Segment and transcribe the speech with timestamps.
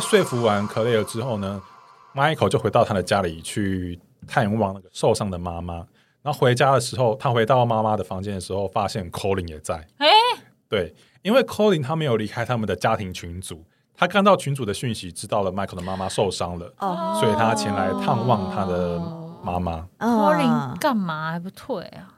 [0.00, 1.60] 在说服完克雷尔之后呢
[2.14, 5.86] ，Michael 就回到他的家里去探望那个受伤的妈妈。
[6.22, 9.86] 然后回家的时候，他回到妈妈的房间的时候，发现 Colin 也在。
[9.98, 10.08] 哎，
[10.70, 13.62] 对，因为 Colin 他没有离开他们的家庭群组，
[13.94, 18.98] 他看到群组的讯息，知道了 Michael 的妈妈受伤了，哦，所以他前来探望他的
[19.42, 19.86] 妈妈。
[19.98, 22.14] Colin 干嘛还不退啊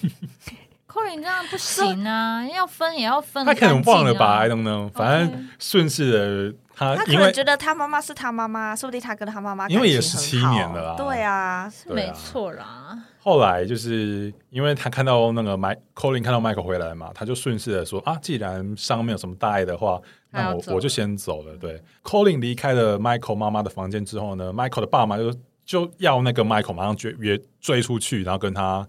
[0.90, 4.90] ？Colin 这样不行啊，要分也要分、他可能忘了吧，I？don't know。
[4.90, 12.98] 反正顺势的他，他可能觉得他妈妈是他妈妈，说不定他跟他妈妈因为也感情很17年好了啦对啊，是没错啦。
[13.22, 21.54] 后来就是因为他看到那个 Mike Colin 看到 Michael 回来嘛，他就顺势的说啊，既然伤没有什么大碍的话，那我我就先走了。
[21.56, 25.34] 对，Colin 离开了 Michael 妈妈的房间之后呢，Michael 的爸妈就
[25.66, 28.88] 就要那个 Michael 马上追约追出去，然后跟他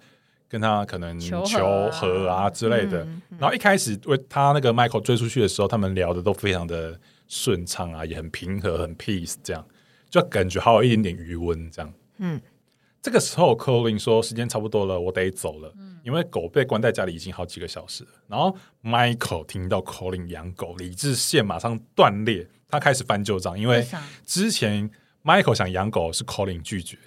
[0.51, 3.05] 跟他可能求和啊之类的。
[3.05, 9.65] 嗯然后一开始为他那个 Michael 追出去的时候，他们聊的都非常的顺畅啊，也很平和，很 peace，这样
[10.09, 11.91] 就感觉还有一点点余温这样。
[12.17, 12.39] 嗯，
[13.01, 18.09] 这个时候 Colin 说时间差不多了，我得走了，因为狗被关在家里已经好几个小时了。
[18.27, 23.87] 然后 Michael 听到 Colin 养狗，理智线马上断裂，他开始翻旧账，因为
[24.23, 24.87] 之前
[25.23, 26.97] Michael 想养狗是 Colin 拒绝，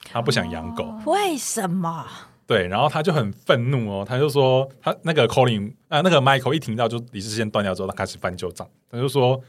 [0.00, 0.82] 他不想养狗。
[0.82, 2.04] 哦为什么？
[2.50, 9.40] 对，然后他就很愤怒哦，他就说他那个 Colin 啊、那个 Michael 一听到就理智线断掉之后，他开始翻旧账，他就说：“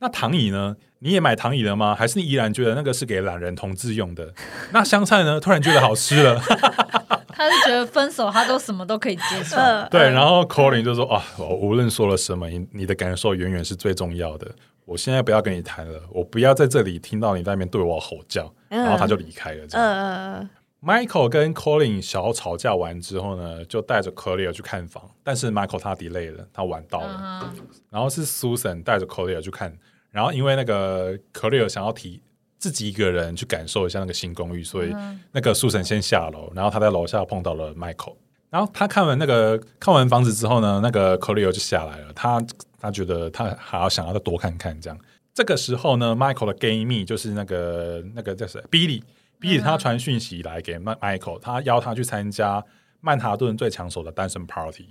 [0.00, 0.76] 那躺椅呢？
[0.98, 1.94] 你也买躺椅了吗？
[1.94, 4.34] 还是你依然觉得那个是给懒人同志用的？
[4.70, 5.40] 那香菜呢？
[5.40, 6.38] 突然觉得好吃了。
[7.32, 9.56] 他是觉得分手他都什么都可以接受。
[9.56, 14.46] 呃， 对，然后 Colin 就说：“啊，我无论说了什么，你你的感受远远是最重要的。
[14.84, 19.66] 我现在不要跟你谈了，我不要在这里听到你在那边对我吼叫。”嗯然后他就离开了。
[19.66, 20.48] 这样。
[20.80, 27.52] 呃，Michael 跟 Colin 小吵架完之后呢，就带着 Collier 去看房，但是 Michael 他 delay 了，他晚到了。
[27.90, 29.76] 然后是 Susan 带着 Collier 去看，
[30.10, 32.22] 然后因为那个 Collier 想要提
[32.58, 34.94] 自己一个人去感受一下那个新公寓，所以
[35.32, 38.16] 那个 Susan 先下楼，然后他在楼下碰到了 Michael。
[38.50, 42.44] 然后他看完那个看完房子之后呢，那个 Collier 就下来了，他
[42.80, 44.98] 他觉得他还要想要再多看看这样。
[45.32, 49.02] 这个时候呢，Michael 的 gay 蜜就是那个那个叫谁 Billy。
[49.40, 52.62] Billy 他传讯息来给 Mi- Michael，他邀他去参加
[53.00, 54.88] 曼哈顿最抢手的单身 party。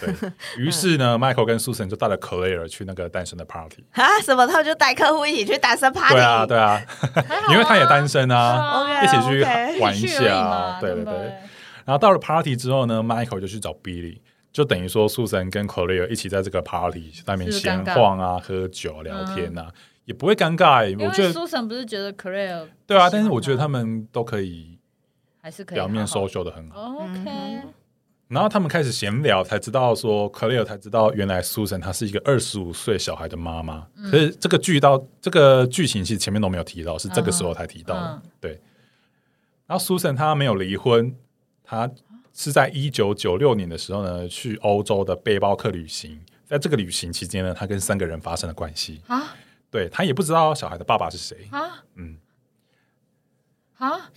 [0.00, 0.14] 对
[0.56, 3.84] 于是呢，Michael 跟 Susan 就带了 Claire 去那个单身的 party。
[3.92, 4.46] 啊，什么？
[4.46, 6.14] 他们就带客户一起去单身 party？
[6.14, 6.80] 对啊，对啊，
[7.50, 9.42] 因为他也单身啊，啊一起去
[9.80, 11.14] 玩一下啊嘛，对对对。
[11.84, 14.18] 然后到了 party 之后呢，Michael 就去找 Billy，
[14.52, 19.66] 就等于说 Susan 跟 Claire 一起在这个 party 上面闲晃啊、喝酒、聊天啊，
[20.04, 20.94] 也不会尴尬欸。
[20.96, 24.78] 我觉得苏神不是觉得 Claire 对啊，但是我觉得他他们都可以
[25.40, 26.80] 还是可以表面 social 的很好。
[27.04, 27.62] OK，
[28.28, 33.86] 然后他们开始闲聊，才知道说 Claire 才知道原来 Susan 她是一个二十五岁小孩的妈妈。
[33.96, 38.20] 嗯可是这个剧到这个剧情其实前面都没有提到，是这个时候才提到的。
[38.24, 38.60] 嗯对。
[39.66, 41.14] 然后 Susan 她没有离婚，
[41.62, 41.90] 她
[42.34, 46.20] 是在一九九六年的时候呢，去欧洲的背包客旅行。
[46.46, 49.00] 在这个旅行期间呢，她跟三个人发生了关系。
[49.06, 49.34] 啊
[49.72, 51.48] 对他也不知道小孩的爸爸是谁。
[51.50, 52.18] 啊嗯，
[53.78, 53.88] 啊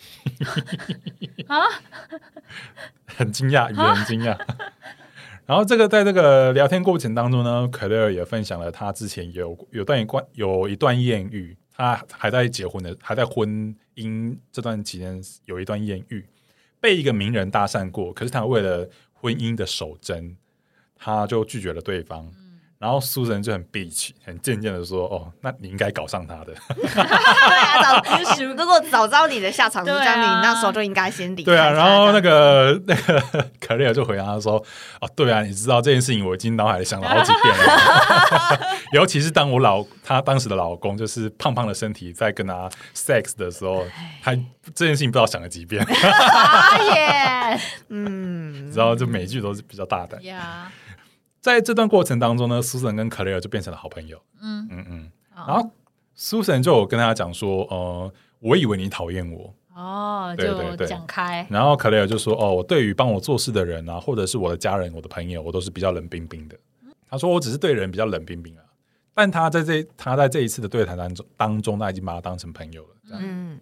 [1.48, 1.64] 啊！
[3.06, 4.38] 很惊讶，语言很惊讶。
[5.48, 16.28] 然后这个在这个聊天过程当中呢，凯勒尔也分享了他之前有有段一关有一段艳遇，他还在结婚的，还在婚姻这段期间有一段艳遇，
[16.82, 20.36] 被一个名人搭讪过，可是他为了婚姻的守贞，
[20.96, 22.30] 他就拒绝了对方。
[22.86, 26.54] 然后苏神就很 bitch，很渐渐的说：“哦，那你应该搞上他的。
[26.76, 28.00] 对啊，早
[28.44, 31.46] 如果早知道你的下场是这样，啊你那时候就应该先离”开。
[31.46, 34.64] 对啊，然后那个个 那个可丽尔就回答他说
[35.02, 38.60] ：“哦，对啊，你知道这件事情，我已经脑海里想了好几遍了。
[38.94, 43.84] 尤其是当我老他当时的老公就是胖胖的身体在跟他 sex 的时候，
[44.22, 44.32] 他
[44.76, 45.84] 这件事情不知道想了几遍。
[45.90, 47.60] 啊耶
[47.90, 50.24] 嗯，然后就每一句都是比较大胆。
[50.24, 50.72] 呀，
[51.46, 54.20] 在这段过程当中呢，苏神跟可丽尔就变成了好朋友。
[54.42, 55.70] 嗯，嗯嗯，然然后
[56.16, 66.58] 苏神就有跟大家讲说：“呃，我以为你讨厌我。”哦，就对对对讲开，然后可雷尔就说：“哦，我对于帮我做事的人啊，或者是我的家人、我的朋友，我都是比较冷冰冰的。”
[67.08, 68.64] 他说：“我只是对人比较冷冰冰啊。”
[69.14, 72.90] 但他在这他在这一次的对谈当中当中，他已经把他当成朋友了。
[73.08, 73.60] 这样嗯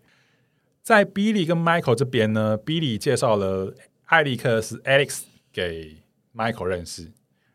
[0.81, 3.74] 在 Billy 跟 Michael 这边呢，Billy 介绍了
[4.06, 5.97] 艾利克斯 Alex 给
[6.33, 7.12] Michael 认识，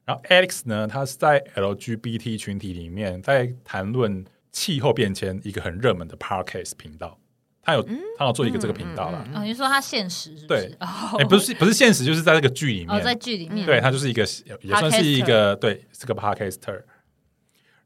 [0.08, 7.18] 然后 Alex 呢，他是在 LGBT 群体里面在谈论气候变迁一个很热门的 Podcast 频道，
[7.60, 9.22] 他有他有做一个这个频道啦。
[9.34, 10.76] 哦，你说他现实对是？
[10.80, 11.18] 哦。
[11.18, 14.22] 哎、不是不是现实，就是在那个剧里面，哦，在剧里面，对他就是一个
[14.62, 16.82] 也算是一个对是个 podcaster。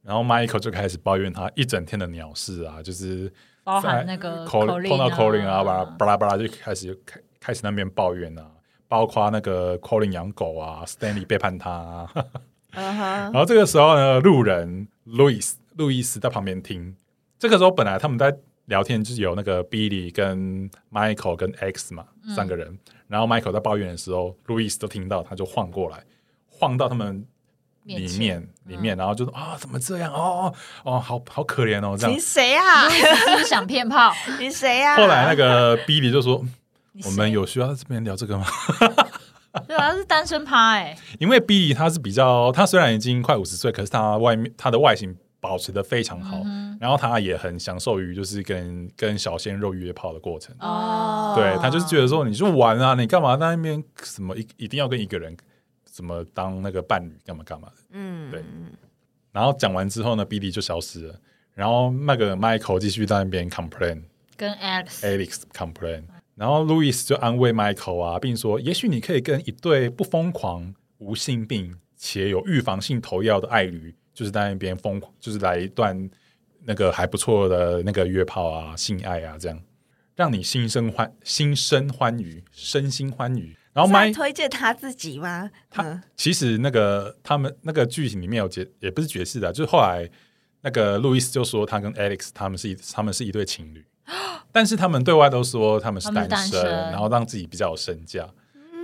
[0.02, 3.32] 然后 Michael 就开始抱怨他一整天的鸟事啊，就是
[3.64, 8.48] 包含那个 Colin 碰到 Colin 啊，巴拉巴拉巴拉就开始开开始那边抱怨啊，
[8.92, 11.70] 包括那个 Colin 养狗啊，Stanley 背叛他、
[12.76, 16.94] 啊，然后这个时候呢，路人路易斯路易斯在旁边听。
[17.38, 18.36] 这个时候本来他们在
[18.66, 22.04] 聊天，就是有那个 Billy 跟 Michael 跟 X 嘛、
[22.36, 22.78] 三个人。
[23.08, 26.04] 然后 Michael 在抱怨的时候，，Louis 都听到，他就晃过来，
[26.50, 27.26] 晃到他们
[27.84, 30.12] 里面里面，然后就说啊，怎么这样？
[30.12, 30.52] 哦
[30.84, 32.20] 哦哦，好好可怜哦，这样你。
[32.20, 32.90] 谁啊？
[32.90, 34.12] 是不是想骗炮？
[34.38, 34.96] 你谁啊？
[34.98, 36.48] 后来那个 Billy 就说：“你
[37.04, 38.46] 我们有需要在这边聊这个吗？”
[39.68, 50.56] 对啊，他是单身趴哎， 因为 Billy 他是比较，他虽然已经快五十岁，可是他外面他的外形保持的非常好，嗯然后他也很享受于就是跟跟小鲜肉约炮的过程。
[50.58, 55.36] 哦，对他就是觉得说，你就玩啊，你干嘛在那边什么一一定要跟一个人
[55.92, 57.74] 什么当那个伴侣干嘛干嘛的。
[57.90, 58.42] 嗯，对
[59.32, 61.14] 然后讲完之后呢，Billy 就消失了，
[61.54, 64.02] 然后那个 Michael 继续在那边 complain。
[64.36, 66.02] 跟 Alex Alex complain，
[66.42, 76.10] 然后路易斯就安慰 Michael 啊，并说，也许你可以跟一对不疯狂、无性病且有预防性投药的爱侣，就是在那边疯狂，就是来一段
[76.64, 79.56] 那个还不错的那个约炮啊、性爱啊，这样
[80.16, 83.56] 让你心生欢心生欢愉，身心欢愉。
[83.72, 85.48] 然后是在 Mike 推荐他自己吗？
[85.70, 90.10] 他嗯其实那个他们那个剧情里面有解，也不是解释的，就是后来
[90.62, 93.84] 那个路易斯就说他跟 Alex 他们是一他们是一对情侣，
[94.50, 98.28] 但是他们对外都说他们是单身，然后让自己比较有身价，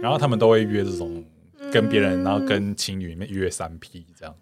[0.02, 1.24] 然后他们都会约这种
[1.72, 4.34] 跟别人，然后跟情侣里面约三 P 这样，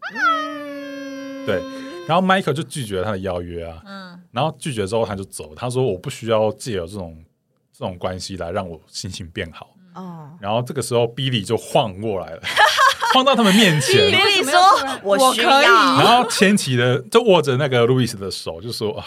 [1.44, 1.62] 对，
[2.08, 7.24] 然后 Michael 就拒绝了他的邀约啊，嗯，然后拒绝之后他就走，他说我不需要借由这种
[7.72, 9.74] 这种关系来让我心情变好。
[9.94, 12.42] 哦，然后这个时候，Billy 就晃过来了，
[13.16, 15.44] 晃到他们面前，为比利什么要突然说我可以。
[15.44, 15.62] 要。
[15.64, 19.04] 然后牵起的，就握着那个路易斯的手，就说：“哎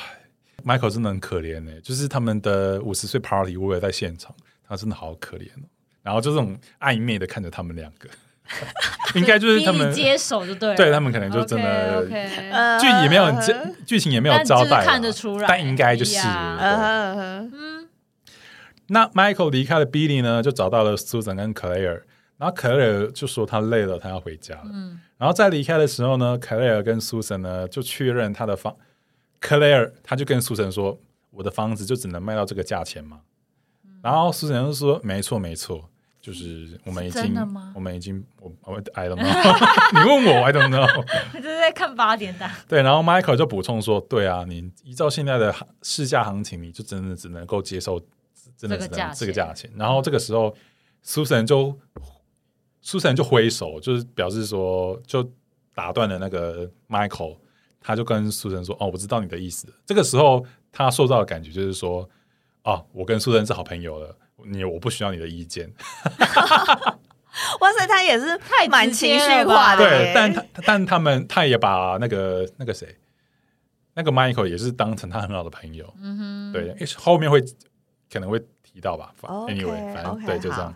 [0.65, 4.33] ，Michael 真的很可怜呢，就是他们的五十岁 party，我也在现场，
[4.67, 5.69] 他真的好可怜哦。”
[6.01, 8.09] 然后就这种暧昧的看着他们两个，
[9.13, 12.03] 应该就是他们接手就对了，对他们可能就真的
[12.79, 13.53] 剧也没有交
[13.85, 16.17] 剧情也没有但就是交代，看得出来但应该就是。
[18.91, 22.01] 那 Michael 离开了 Billy 呢，就找到了 Susan 跟 Claire，
[22.39, 24.71] 然后 Claire 就说他累了，他要回家了。
[24.73, 28.73] 嗯然后在离开的时候呢，Claire 跟 Susan 呢就确认他的房
[29.41, 30.97] ，Claire 他就跟 Susan 说
[31.31, 33.19] ：“我的房子就只能卖到这个价钱吗？”
[34.01, 35.89] 然后 Susan 就说：“没错，没错，
[36.21, 37.35] 就是我们已经
[37.75, 39.25] 我们已经，我我 I don't know，
[39.91, 47.99] 你问我 I don't know。”这是在看八点档，对，然后 Michael 就补充说：“对啊，你依照现在的市价行情，你就真的只能够接受，
[48.55, 50.55] 真的只能这个价钱这个价钱。”然后这个时候
[51.03, 51.77] ，Susan 就
[52.83, 55.29] Susan 就挥手，就是表示说，就
[55.73, 57.37] 打断了那个 Michael，
[57.79, 62.09] 他就跟 Susan 说：“哦，我知道你的意思。”这个时候他受到的感觉就是说
[62.63, 65.73] ：“哦，我跟 Susan 是好朋友了，你我不需要你的意见。”
[67.61, 72.97] 哇塞，他也是太直蛮情绪化的耶，对，但他但他们他也把那个那个谁，
[73.93, 75.93] 那个 Michael 也是当成他很好的朋友。
[76.01, 77.39] 嗯哼，对，后面会
[78.11, 79.13] 可能会提到吧。
[79.15, 80.75] 反 OK，anyway，反正对，就这好样。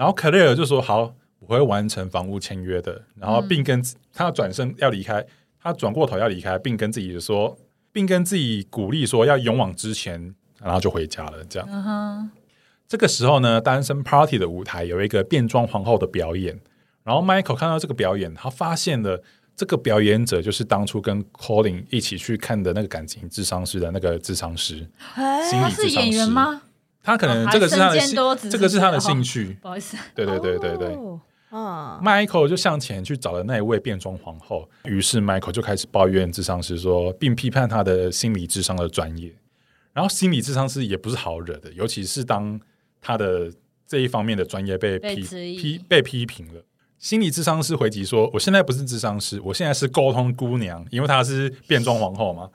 [0.00, 5.22] 然后克莱尔就说：“好，我会完成房屋签约的。”然后并跟他转身要离开，
[5.62, 7.54] 他转过头要离开，并跟自己说，
[7.92, 11.44] 并跟自己鼓励说要勇往直前，然后就回家了。
[11.44, 12.30] 这样。
[12.88, 16.58] 这个时候呢，单身 party 的舞台有一个变装皇后的表演，
[17.04, 19.22] 然后 Michael 看到这个表演，他发现了
[19.54, 26.08] 这个表演者就是当初跟 Colin 一起去看的那个感情智商师的那个智商师，哎心理他是智商师？
[26.08, 26.62] 演员吗？
[27.02, 29.56] 他可能哦这个是他的兴，这个是他的兴趣。
[29.62, 30.88] 不好意思，对对对对对。
[30.94, 31.20] 哦
[31.52, 39.32] 嗯，Michael 就向前去找了那一位变装皇后，于是 Michael 就开始抱怨智商师说，并批判他的心理智商的专业。
[39.92, 42.60] 然后心理智商师也不是好惹的，尤其是当
[43.00, 43.52] 他的
[43.84, 46.62] 这一方面的专业被批被批被批评了。
[47.00, 52.48] 心理智商师回击说：“我现在不是智商师，我现在是沟通姑娘，因为她是变装皇后嘛。”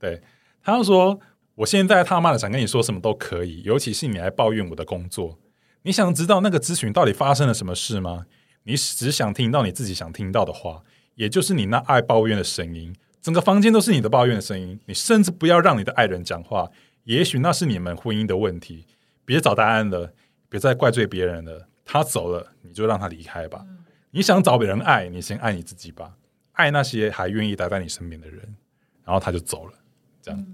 [0.00, 0.20] 对，
[0.64, 1.16] 他就说
[1.56, 5.38] ：“我现在他妈的想跟你说什么都可以，尤其是你来抱怨我的工作。
[5.82, 8.26] 你想知道那个咨询到底发生了什么事吗？
[8.64, 10.82] 你只想听到你自己想听到的话，
[11.16, 12.94] 也就是你那爱抱怨的声音。
[13.20, 14.80] 整个房间都是你的抱怨的声音。
[14.86, 16.70] 你甚至不要让你的爱人讲话，
[17.04, 18.86] 也许那是你们婚姻的问题。
[19.24, 20.12] 别找答案了，
[20.48, 21.68] 别再怪罪别人了。
[21.84, 23.64] 他走了，你就让他离开吧。
[24.12, 26.14] 你想找别人爱，你先爱你自己吧。
[26.52, 28.56] 爱那些还愿意待在你身边的人。
[29.04, 29.72] 然后他就走了。
[30.20, 30.46] 这样，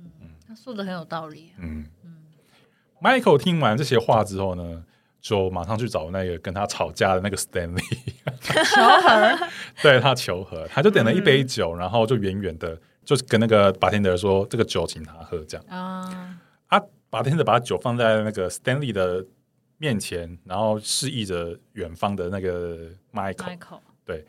[0.49, 1.53] 他说的很有道理。
[1.59, 1.85] 嗯
[3.03, 4.83] ，Michael 听完这些话之后呢，
[5.21, 7.83] 就马上去找那个跟他吵架的那个 Stanley，
[8.41, 9.49] 求和，
[9.83, 15.67] 对他求和，他就点了一杯酒，然后就远远的就跟那个 bartender 说这个酒请他喝，这样。
[15.69, 19.27] 啊，啊，bartender 把酒放在那个 Stanley 的
[19.77, 24.25] 面前，然后示意着远方的那个 Michael，Michael，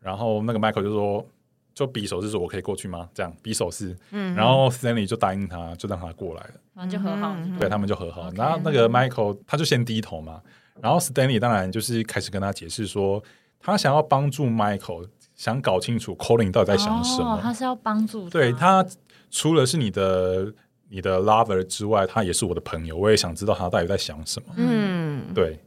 [0.00, 1.26] 然后那个 Michael 就说。
[1.74, 6.54] 就比手势说：“我可以过去吗？”这样比手势，嗯然后 Stanley 就答应他，就让他过来了。
[6.74, 8.30] 然后就和好对他们就和好。
[8.34, 10.40] 然后那个 Michael 他就先低头嘛，
[10.80, 13.22] 然后 Stanley 当然就是开始跟他解释说，
[13.60, 17.36] 他想要帮助 Michael，想搞清楚 Colin 到底在想什么。
[17.36, 18.84] 哦他是要帮助对他
[19.30, 20.52] 除了是你的
[20.88, 24.52] 你的 lover 之外，他也是我的朋友，我也想知道他到底在想什么。
[24.56, 25.58] 嗯对，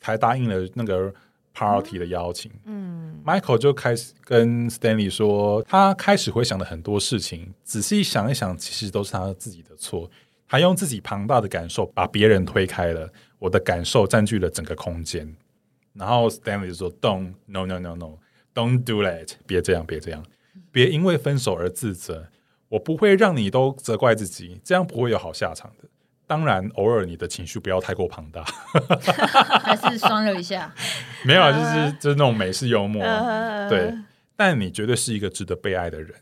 [0.00, 1.12] 才答应了那个
[1.58, 2.50] party 的邀请。
[2.66, 10.08] 嗯 Michael 就开始跟 Stanley 说，他开始回想的很多事情，仔细想一想，其实都是他自己的错。
[10.46, 15.36] 他用自己庞大的感受把别人推开了，我的感受占据了整个空间。
[15.92, 18.18] 然后 Stanley 就说：“Don't, no, no, no, no,
[18.54, 20.24] don't do that，别这样，别这样，
[20.70, 22.28] 别因为分手而自责。
[22.70, 25.88] 我不会让你都责怪自己，这样不会有好下场的。
[26.28, 28.44] 当然，偶尔你的情绪不要太过庞大。
[29.64, 30.72] 还是酸了一下，
[31.24, 33.24] 没有啊，就是就是那种美式幽默啊。
[33.24, 33.68] 呃。
[33.70, 33.94] 对，
[34.36, 36.14] 但你绝对是一个值得被爱的人。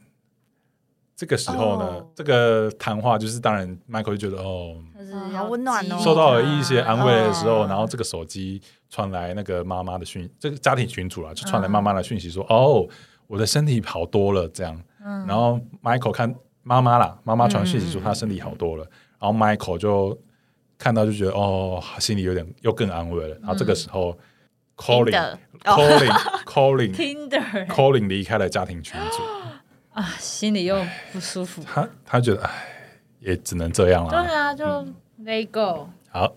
[1.17, 2.11] 这个时候呢，哦。
[2.15, 5.99] 这个谈话就是，当然，Michael 就觉得哦，好就是要温暖哦。
[5.99, 12.87] 受到了一些安慰的时候，哦然后这个手机传来那个妈妈的讯，这个家庭群主啊，就传来妈妈的讯息说，哦，
[13.27, 14.81] 我的身体好多了，这样。
[15.27, 18.87] 然后 Michael 看妈妈啦，妈妈传讯息说她身体好多了，
[19.27, 20.17] 然后 Michael 就
[20.79, 23.37] 看到就觉得哦，心里有点又更安慰了。
[23.41, 24.17] 然后这个时候
[24.77, 29.23] ，Colin 的 Colin Colin Tinder Colin 离开了家庭群组。
[29.91, 30.81] 啊，心里又
[31.13, 31.61] 不舒服。
[31.65, 32.51] 他他觉得哎，
[33.19, 34.11] 也只能这样了。
[34.11, 34.65] 对啊，就
[35.25, 35.89] let go。
[36.11, 36.33] 好，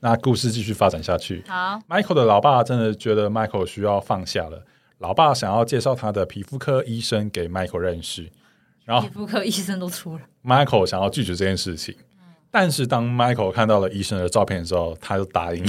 [0.00, 1.44] 那故事继续发展下去。
[1.46, 4.64] 好，Michael 的老爸真的觉得 Michael 需要放下了，
[4.98, 8.30] 老爸想要介绍他的皮肤科医生给 Michael 认识，
[8.84, 11.96] 然后皮肤科医生都出了，Michael 想要拒绝这件事情，
[12.52, 15.64] 但是当 Michael 看到了医生的照片的时候，他就答应，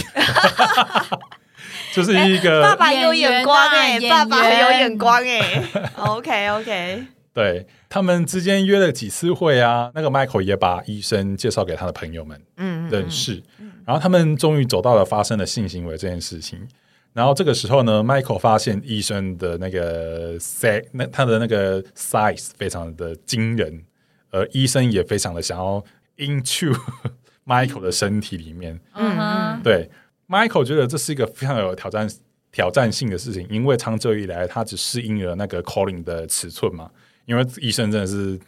[1.96, 5.64] 就是一个、爸爸有眼光哎、爸爸很有眼光哎、
[5.96, 12.40] OK OK， 对他们之间约了几次会啊，那个 Michael 也把医生介绍给他的朋友们。
[12.58, 13.42] 嗯，认识，
[13.86, 16.68] 然后他们终于走到了发生了性行为这件事情。
[17.14, 23.84] 然后这个时候呢，Michael 发现医生的那个 size，那他的那个 size 非常的惊人，
[24.32, 25.84] 而医生也非常的想要
[26.18, 26.76] into
[27.46, 28.80] Michael 的身体里面。
[28.94, 29.90] 嗯哼，对
[30.28, 32.10] ，Michael 觉得这是一个非常有挑战
[32.52, 36.90] 挑战性的事情，因为长久以来他只适应了那个 calling 的尺寸嘛，
[37.26, 38.40] 因为医生真的是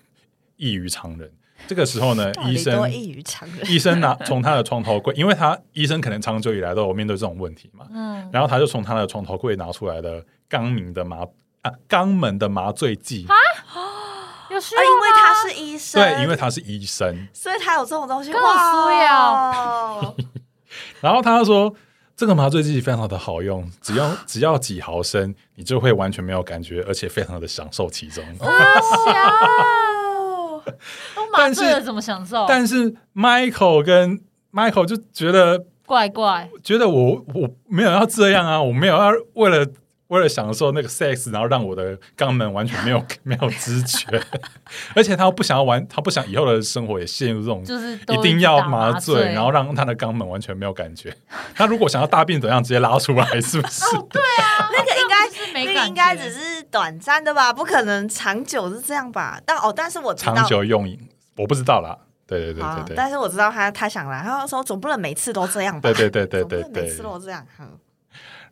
[0.58, 1.32] 异于常人。
[1.68, 3.72] 这个时候呢， 医生异于常人。
[3.72, 11.26] 医生拿从他的床头柜，因为他医生可能长久以来都有面对这种问题嘛，嗯，然后他就从他的床头柜拿出来了肛门的麻
[11.62, 13.26] 啊肛门的麻醉剂，
[14.56, 20.14] 有需啊，要因为他是医生，对，因为他是医生，所以他有这种东西，跟我说哇，
[21.02, 21.74] 然后他说
[22.16, 28.24] 这个麻醉剂非常的好用，只要 只要几毫升，你就会完全没有感觉，而且非常的享受其中。
[28.40, 28.48] 哦
[31.16, 32.46] 都麻醉了，怎么享受？
[32.48, 34.20] 但是 Michael 跟
[34.52, 39.68] Michael 就觉得怪怪，觉得我我没有要这样啊，我没有要为了
[40.16, 44.08] 为了享受那个 sex，然后让我的肛门完全没有 没有知觉，
[44.96, 51.16] 而且他不想要玩，他不想以后的生活也陷入这种就是一定要打麻麻醉，然后让他的肛门完全没有感觉。
[51.54, 54.70] 他如果想要大便怎样，直接拉出来，是不是对啊？
[54.72, 59.40] 那个应该是没那个应该只是短暂的吧，不可能长久是这样吧？
[59.46, 60.98] 但哦，但是我知道长久用瘾，
[61.38, 61.98] 我不知道啦。
[62.28, 65.82] 对对对好对对，但是我知道他他想来，他说总不能每次都这样吧？
[65.82, 67.46] 对对对对对总不能每对次都这样。
[67.60, 67.70] 嗯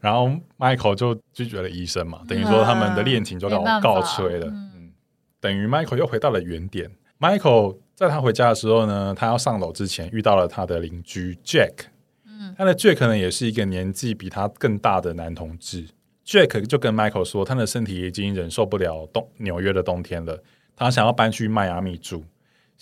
[0.04, 4.48] 然后 Michael 就拒绝了医生嘛，等于说他们的恋情就告告吹了。
[4.48, 4.92] 嗯嗯，
[5.40, 6.92] 等于 Michael 又回到了原点。
[7.22, 11.86] Michael 在他回家的时候呢，他要上楼之前遇到了他的邻居 Jack。
[12.26, 15.88] 嗯他的 Jack 呢也是一个年纪比他更大的男同志。
[16.26, 20.44] Jack 就跟 Michael 说，他的身体已经忍受不了冬纽约的冬天了，
[20.76, 22.26] 他想要搬去迈阿密住，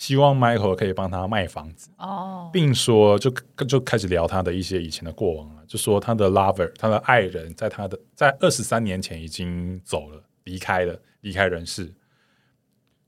[0.02, 1.88] 希望 Michael 可以帮他卖房子。
[1.98, 3.30] 哦，并说就
[3.68, 11.94] 就开始聊他的一些以前的过往了，就说他的 lover，他的爱人，在他的在二十三年前已经走了，离开了，离开人世。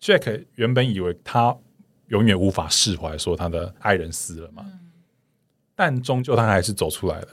[0.01, 1.57] Jack 原本以为他
[2.11, 4.65] 永远无法释怀，说他的爱人死了嘛，
[5.75, 7.29] 但终究他还是走出来了。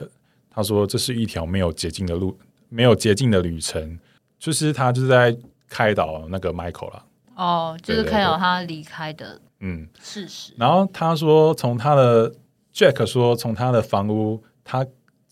[0.50, 2.36] 他说这是一条没有捷径的路，
[2.68, 3.96] 没有捷径的旅程，
[4.40, 5.38] 就是他就是在
[5.68, 7.04] 开导那个 Michael 啦，
[7.36, 10.52] 哦，就是对对看到他离开的嗯，事实。
[10.58, 12.34] 然后他说，从他的
[12.74, 14.86] Jack 说，从他的房屋他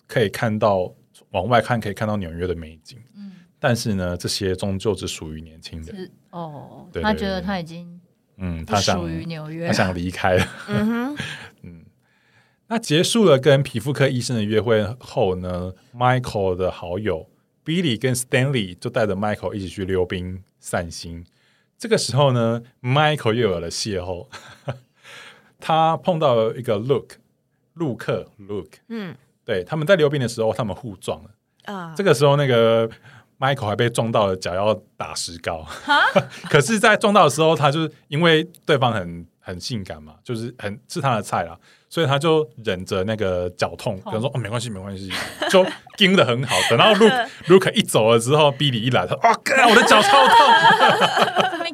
[0.07, 0.93] 可以看到
[1.31, 5.97] 往外看可以看到纽约的美景，嗯，但是呢，这些终究只属于年轻人。
[5.97, 8.01] 是哦，对对他觉得他已经
[8.39, 10.47] 嗯，他想属于纽约他，想离开了。
[10.69, 11.17] 嗯哼，
[12.69, 17.29] 那结束了跟皮肤科医生的约会后呢，Michael 的好友
[17.65, 21.25] Billy 跟 Stanley 就带着 Michael 一起去溜冰散心。
[21.81, 24.29] 这个时候呢，Michael 又有了邂逅，
[25.59, 27.13] 他碰到了一个 Luke
[27.75, 29.17] 陆克 Luke，嗯。
[29.47, 31.31] 对，他们在溜冰的时候，他们互撞了。
[31.65, 32.89] 啊，这个时候，那个
[33.39, 35.67] Michael 还被撞到了脚要打石膏，
[36.51, 41.59] 可是，在撞到的时候，他就是因为对方很很性感嘛，就是很是他的菜啦，
[41.89, 44.13] 所以他就忍着那个脚痛，痛。
[44.13, 45.11] 跟他说：“哦，没关系，没关系。”
[45.51, 46.55] 就盯的很好。
[46.69, 50.37] 等到 Luke Luke 一走了之后，Billy 一来，他哇，干我的脚超痛，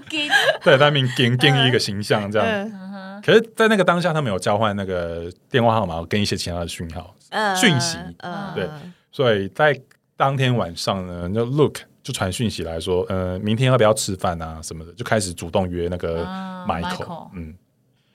[0.08, 0.28] 他们给
[0.62, 2.46] 对，他们盯盯一个形象这样。
[2.46, 2.72] 嗯。
[2.72, 7.56] 嗯可是，在那个当下，他们有交换那个电话号码跟一些其他的讯号，嗯。
[7.56, 7.98] 讯息。
[8.18, 8.52] 嗯。
[8.54, 8.68] 对。
[9.10, 9.78] 所以在
[10.16, 16.96] 当天晚上呢，就 Look 就传讯息来说，呃，明天要不要吃饭啊什么的，就开始主动约那个啊 Michael。
[16.96, 17.54] Michael 嗯，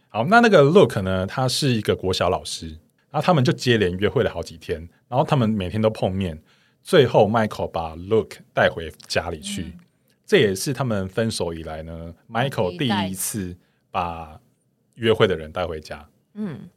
[0.09, 2.67] 好，那那个 Look 呢，他是一个国小老师，
[3.09, 6.41] 然后他们就接连约会了好几天，然后他们每天都碰面，
[6.81, 9.73] 最后 Michael 把 Look 带回家里去，嗯
[10.31, 13.53] 这也是他们分手以来呢，Michael 第一次
[13.91, 14.39] 把
[14.93, 16.07] 约会的人带回家。
[16.35, 16.69] 嗯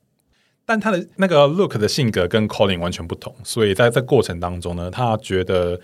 [0.67, 5.81] 但他的那个 Look 的性格跟 Colin 完全不同，所以在这过程当中呢，他觉得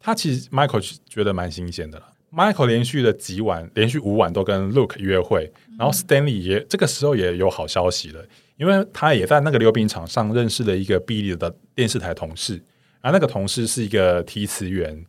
[0.00, 2.06] 他其实 Michael 觉得蛮新鲜的了。
[2.32, 8.24] Michael 连续的几晚，连续五晚都跟 Look 约会，然后 Stanley 也这个时候也有好消息了，
[8.56, 12.54] 因为他也在那个溜冰场上认识了一个 Billy 的电视台同事，
[13.02, 15.04] 然后那个同事是一个提词员，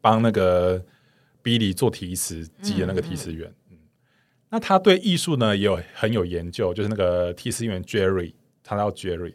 [0.00, 0.80] 帮那个
[1.42, 3.52] Billy 做提词机的那个提词员。
[3.70, 3.76] 嗯，
[4.50, 9.34] 那他对艺术呢也有很有研究，就是那个提词员 Jerry，他叫 Jerry，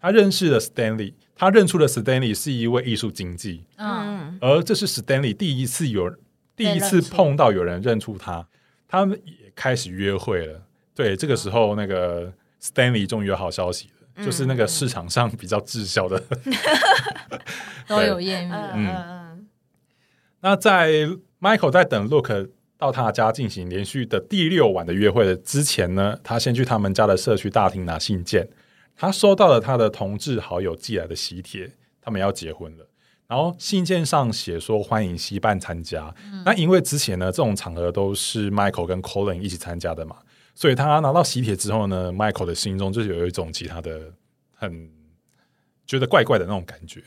[0.00, 6.14] 他认识了 Stanley，他认出了 Stanley 是一位艺术经济，嗯，嗯而这是 Stanley 第一次有
[6.54, 8.46] 第一次碰到有人认出他，
[8.88, 10.62] 他们也开始约会了。
[10.94, 16.22] 对，这个时候那个 Stanley 终于有好消息了，就是那个市场上比较滞销的。
[17.86, 19.46] 都有艳遇，嗯嗯。
[20.40, 21.08] 那在
[21.40, 22.30] Michael 在等 Look
[22.78, 28.48] 到他家进行连续的第六晚的约会的之前呢，他先去他们家的社区大厅拿信件。
[28.94, 31.70] 他收到了他的同志好友寄来的喜帖，
[32.00, 32.88] 他们要结婚了。
[33.28, 36.14] 然后信件上写说欢迎西半参加。
[36.44, 40.16] 那因为之前呢，这种场合都是 Michael 跟 Colin 一起参加的嘛，
[40.54, 44.12] 所以他拿到喜帖之后呢，Michael 的心中就是有一种其他的
[44.54, 44.90] 很
[45.86, 47.02] 觉得怪怪的那种感觉。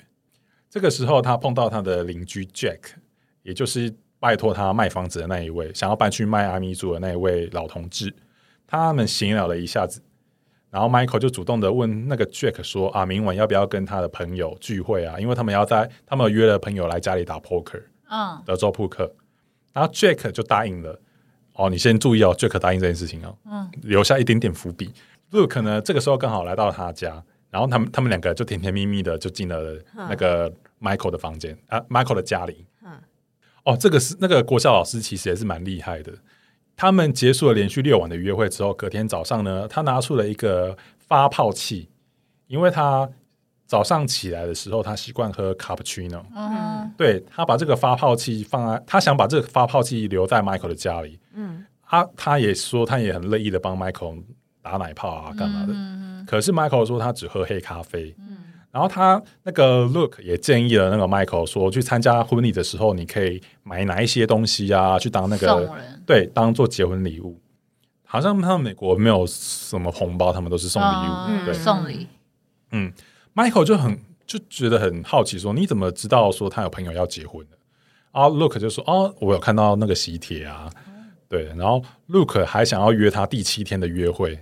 [0.69, 2.79] 这个时候，他碰到他的邻居 Jack，
[3.41, 8.13] 也就是拜托他卖房子的那一位，想要搬去迈阿密住的那一位老同志。
[8.67, 10.01] 他们闲聊了一下子，
[10.69, 15.19] 然后 Michael 就主动的问那个 Jack 说：“啊，明晚要不要跟他的朋友聚会啊？
[15.19, 19.11] 因为他们要在他们有约了朋友来家里打 poker，嗯德州扑克。”
[19.73, 20.99] 然后 Jack 就答应了。
[21.53, 24.93] 哦，你先注意哦，Jack 答应这件事情哦，嗯，留下一点点伏笔。
[25.31, 32.65] Luke 呢，这个时候刚好来到他家，然后他们他们两个就甜甜蜜蜜的就进了那个 Michael 的房间啊，Michael 的家里。
[32.83, 32.91] 嗯
[33.69, 36.11] 哦，这个是那个国校老师其实也是蛮厉害的。
[36.75, 41.89] 他们结束了连续六晚的约会之后，隔天早上呢，他拿出了一个发泡器，
[42.47, 43.07] 因为他
[43.67, 46.23] 早上起来的时候，他习惯喝 cappuccino。
[46.35, 51.19] 嗯对他把这个发泡器放在，他想把这个发泡器留在 Michael 的家里。
[51.35, 54.23] 嗯他他也说他也很乐意的帮 Michael
[54.63, 55.73] 打奶泡啊，干嘛的。
[55.75, 58.15] 嗯可是 Michael 说他只喝黑咖啡。
[58.17, 58.37] 嗯
[58.71, 65.71] 然后他那个 Look 也建议了那个 Michael 说，去参加婚礼的时候，你可以买哪一些东西啊，去当那个
[66.05, 67.41] 对，当做结婚礼物。
[68.05, 71.11] 好像他们美国没有什么红包，他们都是送礼物。
[71.27, 72.07] 嗯对，送礼，
[72.71, 72.91] 嗯
[73.35, 77.57] ，Michael 就很就觉得很好奇说，你怎么知道说他有朋友要结婚的？
[78.11, 80.69] 然后 Look 就说，哦，我有看到那个喜帖啊，
[81.27, 81.45] 对。
[81.55, 84.39] 然后 Look 还想要约他第七天的约会。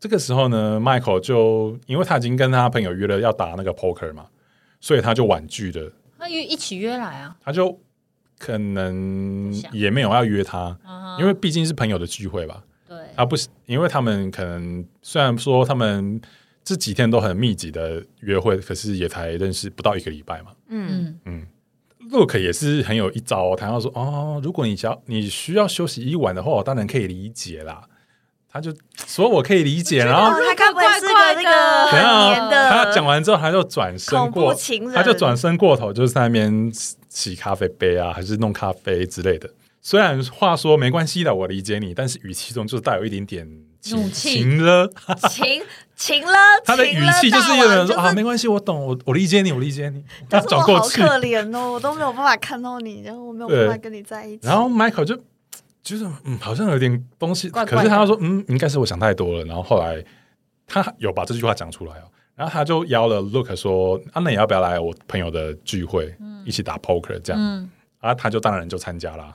[0.00, 4.26] 这个时候呢，Michael 就因为他已经跟他朋友约了要打那个 poker 嘛，
[4.80, 5.92] 所以他就婉拒了。
[6.18, 7.78] 他约一起约来啊，他就
[8.38, 12.64] 可能也没有要约他，嗯因为毕竟是朋友的聚会吧。
[12.88, 16.18] 对，他不是，因为他们可能虽然说他们
[16.64, 20.52] 这几天都很密集的约会，可是也才认识不到一个礼拜嘛。
[20.68, 21.46] 嗯嗯
[22.10, 27.86] Look 也是很有一招、哦，他要说哦，如果你想要你需要休息一晚的话，我当然可以理解啦。
[28.52, 28.74] 他就
[29.06, 32.50] 说我可以理解，然后哦，他该不会是个那个？
[32.68, 34.54] 他讲完之后，他就转身过
[34.92, 36.72] 他就转身过头，就是在那边
[37.08, 39.48] 洗咖啡杯啊，还是弄咖啡之类的。
[39.82, 43.48] 虽然话说没关系的，我理解你，但是语气中就是带有一点点
[43.80, 44.90] 情了，
[45.30, 45.62] 情
[45.96, 46.36] 情了，
[46.66, 54.46] 他的语气就是有人说啊，没关系，我懂，我我理解你，我理解你，他但是我好转过去，可怜哦，我都没有办法看到你，然后我没有办法跟你在一起。
[54.46, 55.18] 然后 Michael 就
[55.82, 59.44] 就是嗯，好像有点东西，怪怪可是他说嗯，应该是我想太多了。
[59.44, 60.04] 然后后来
[60.66, 62.04] 他有把这句话讲出来哦，
[62.36, 66.14] 然后他就邀了 Look 说啊，那你要不要来我朋友的聚会，
[66.44, 67.40] 一起打 poker 这样？
[67.42, 69.34] 嗯，然后他就当然就参加了。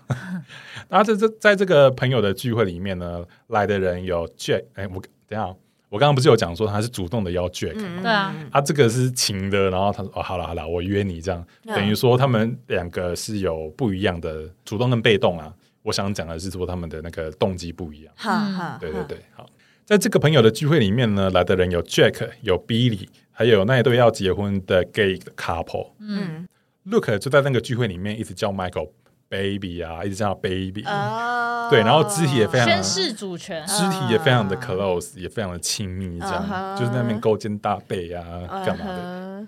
[0.87, 5.47] 然后在这在这个朋友的聚会里面呢，来的人有 Jack，哎，我等下，
[5.89, 15.51] 我刚刚不是有讲说他是主动的邀 Jack，、嗯对啊，他这个是情的，然后他说哦，好了好了，我约你这样，嗯等于说他们两个是有不一样的主动跟被动啊。
[15.85, 18.11] 我想讲的是说他们的那个动机不一样。
[18.17, 19.47] 哈哈，对对对，好，
[19.85, 25.91] 在这个朋友的聚会里面呢，来的人有 Jack，有 Billy，还有那一对要结婚的 gay couple。
[25.99, 26.47] 嗯
[26.85, 28.89] Look 就在那个聚会里面一直叫 Michael
[29.29, 38.23] baby 啊，一直叫 baby，、哦，对然后肢体也非常宣誓主权，肢体也非常的 close，、也非常的亲密，这样、就是那边勾肩搭背啊，
[38.65, 38.97] 干嘛的。
[38.97, 39.47] 的？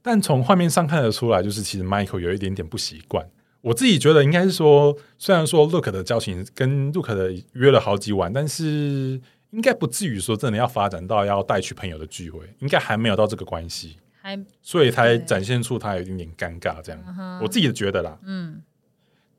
[0.00, 3.26] 但从画面上看得出来，就是其实 Michael 有一点点不习惯。
[3.60, 17.02] 我自己觉得应该是说，虽然说 Look 的交情跟 Look 的约了好几晚，但是应该不至于说真的要发展到要带去朋友的聚会，应该还没有到这个关系，还所以才展现出他有一点点尴尬这样。
[17.18, 18.62] 嗯我自己觉得啦，嗯，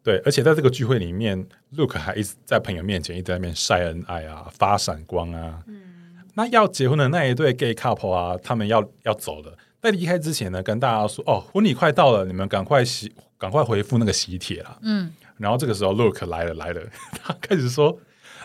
[0.04, 5.64] 对，而且在这个聚会里面，Look 还一直在朋友面前一直在那边晒恩爱啊，发闪光啊。
[5.68, 5.84] 嗯。
[6.36, 16.82] 那要结婚的那一对 gay couple 啊，他们要要走了，在离开之前呢，跟大家说：“哦，婚礼快到了，你们赶快喜，赶快回复那个喜帖啦。”嗯，然后这个时候，Look 来了来了，
[17.24, 17.98] 他开始说：“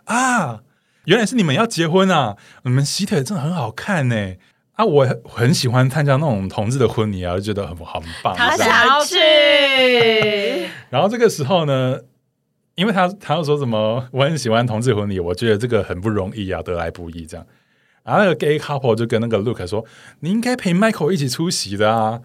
[0.06, 0.62] 啊，
[1.04, 2.36] 原来是你们要结婚啊！
[2.62, 4.34] 你们喜帖真的很好看呢。
[4.74, 8.34] 啊，我很喜欢参加那种同志的婚礼啊，就觉得很很棒。
[8.34, 9.16] 他想要去，
[10.90, 12.00] 然后这个时候呢，
[12.74, 17.46] 因为他他又说什么我很喜欢同志婚礼，我觉得这个很不容易啊，得来不易这样。
[18.02, 19.84] 然后那个 gay couple 就跟那个 Luke 说
[20.20, 22.20] ：“你应该陪 Michael 一起出席的啊。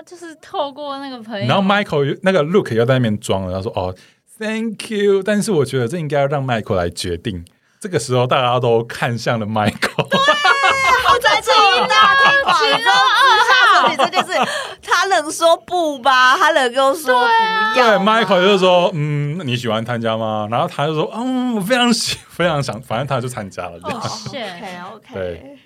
[0.00, 3.94] 他就是透过那个朋”友，然后 Michael 那个 Look 又在那边装了，他说：“哦
[4.38, 7.44] ，Thank you。”但是我觉得这应该要让 Michael 来决定。
[7.78, 14.50] 这个时候大家都看向了 Michael，对我在这一大庭广众之下处理这件事，
[14.82, 16.34] 他能说不吧？
[16.38, 24.00] 他能够说不对，Michael 就说：“嗯，那你喜欢参加吗？”然后他就说：“嗯，我非常喜， 非常想，反正他就参加了。”这样。
[24.00, 25.58] 哦 shit，OK OK，对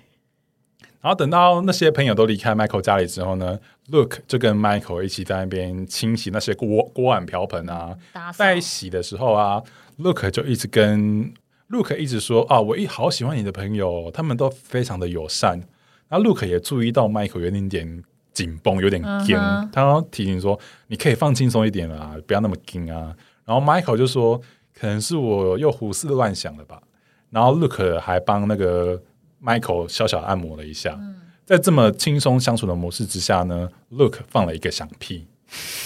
[1.05, 7.95] 然后等到那些朋友都离开 Michael 家里之后呢，Look 就跟 Michael 一起在那边清洗那些锅锅碗瓢盆啊。
[8.35, 9.61] 在洗的时候啊
[9.97, 11.31] ，Look 就一直跟
[11.67, 15.59] Look 一直说啊，我一好喜欢你的朋友，他们都非常的友善。
[16.07, 23.15] 然后 Look 也注意到 Michael 有点点紧绷，有点紧，嗯哼他要提醒说，你可以放轻松一点啦，不要那么紧啊。
[23.45, 24.41] 然后 Michael 就说，
[24.73, 26.81] 可能是我又胡思乱想了吧。
[27.29, 28.99] 然后 Look 还帮那个
[29.45, 30.99] Michael 小小按摩了一下。
[31.45, 35.27] 在这么轻松相处的模式之下呢，Look 放了一个响屁。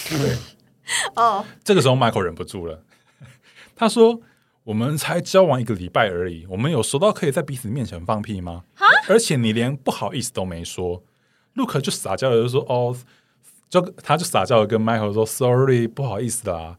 [0.08, 0.38] 对，
[1.14, 2.82] 哦，这个时候 Michael 忍不住了，
[3.76, 4.22] 他说
[4.64, 8.64] ：“我们才交往一个礼拜而已，我们有熟到可以在彼此面前放屁吗？
[9.06, 11.02] 而且你连不好意思都没说。
[11.52, 12.96] ”Look 就撒娇的就说：“哦，
[13.68, 16.78] 就他就撒娇的跟 Michael 说：‘Sorry，不好意思啦，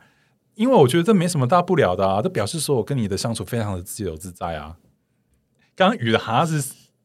[0.56, 4.78] 因为我觉得这没什么大不了的啊，这表示说我跟你的相处非常的自由自在啊。’
[5.82, 6.62] 刚刚语的哈是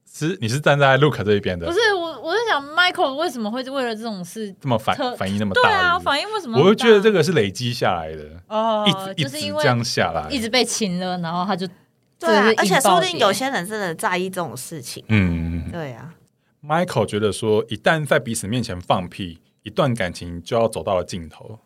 [0.07, 6.59] 是你是站在 Look 这一边的不，是我，我在想 Michael 为什么会为了这种事，这么反反应那么大，对啊，反应为什么？
[6.59, 11.67] 我会觉得这个是累积下来的，哦一直，一直就是因为这样下来，一直被亲了，然后他就
[12.19, 15.03] 对啊而且说不定有些人真的在意这种事情。
[15.09, 16.15] 嗯对啊
[16.63, 21.61] ，，Michael 觉得说，一旦在彼此面前放屁，一段感情就要走到了尽头。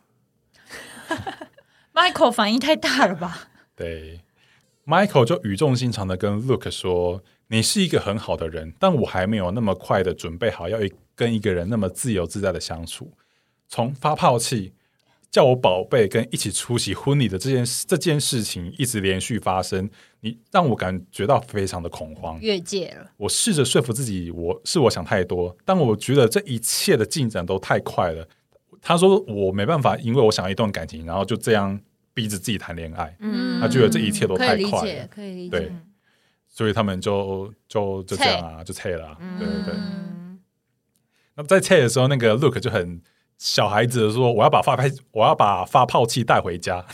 [1.93, 3.49] Michael 反应太大了吧？
[3.75, 4.21] 对
[4.91, 10.79] ，Michael 就语重心长的跟 Look 说：“你是一个很好的人，但我还没有那么快的准备好要
[11.15, 13.13] 跟一个人那么自由自在的相处。
[13.69, 14.73] 从发泡器、
[15.31, 19.89] 叫我宝贝跟一起出席婚礼的这件事这件事情一直连续发生，
[20.23, 22.37] 你让我感觉到非常的恐慌。
[22.41, 28.27] 越界了，我试着说服自己，我是我想太多，但我觉得这一切的进展都太快了。
[28.83, 31.79] 他说我没办法，因为我想要一段感情，然后就这样
[32.21, 35.59] 逼着自己谈恋爱，嗯他觉得这一切都太快了以理解，可以理解。
[35.59, 35.73] 对，
[36.49, 39.75] 所以他们就就就这样啊，就撤了啊、对对对。
[39.75, 40.39] 嗯
[41.37, 43.01] 那在撤的时候，那个 Look 就很
[43.39, 46.85] 小孩子的说：“我要把发拍，我要把发泡器带回家。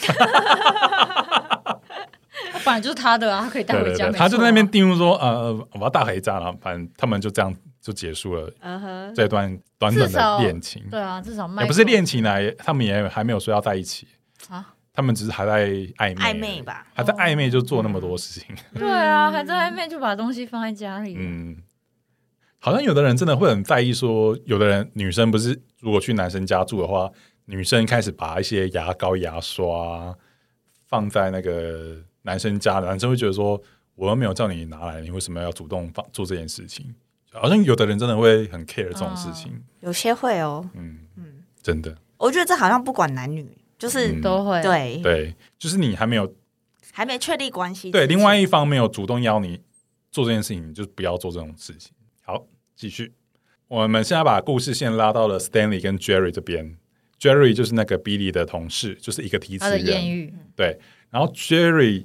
[2.65, 4.19] 本来就是他的啊，他可以”带对对对，回家。
[4.19, 10.85] 他就在那边叮嘱说：“呃，我要带回家。”然后反正他们就这样就结束了嗯哼，这段短短的恋情。
[10.91, 14.07] 对啊，至少也不是恋情来，他们也还没有说要在一起。
[14.51, 18.56] 啊，他们只是还在暧昧暧昧吧，还在暧昧就做那么多事情。
[18.74, 21.14] 对啊，还在暧昧就把东西放在家里。
[21.18, 21.59] 嗯，
[22.59, 27.11] 好像有的人真的会很在意说，有的人女生不是如果去男生家住的话，
[27.44, 30.16] 女生开始把一些牙膏、牙刷
[30.87, 33.61] 放在那个男生家，男生会觉得说，
[33.94, 36.94] 我又没有叫你拿来，你为什么要主动放做这件事情？
[37.32, 39.52] 好像有的人真的会很 care 这种事情。
[39.80, 40.66] 有些会哦。
[40.72, 41.24] 嗯嗯，
[41.62, 43.46] 真的，我觉得这好像不管男女，
[43.79, 44.62] 就是嗯都会。
[44.62, 46.35] 对对，就是你还没有
[46.93, 49.61] 还没确立关系，对另外一方没有主动邀你
[50.11, 51.93] 做这件事情，你就不要做这种事情。
[52.23, 53.12] 好，继续。
[53.69, 56.79] 我们现在把故事线拉到了 Stanley 跟 Jerry 这边。
[57.19, 59.87] Jerry 就是那个 Billy 的同事，就是一个提词人。
[59.87, 60.79] 艳遇，对，
[61.11, 62.05] 然后 Jerry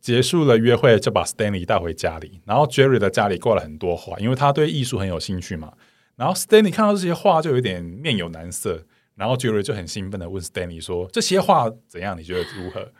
[0.00, 2.40] 结束了约会，就把 Stanley 带回家里。
[2.46, 5.74] 然后 Jerry 的家里挂了很多画，因为他对艺术很有兴趣嘛。
[6.16, 8.84] 然后 Stanley 看到这些画，就有点面有难色。
[9.16, 12.18] 然后 Jerry 就很兴奋的问 Stanley 说：“这些画怎样？
[12.18, 12.90] 你觉得如何？”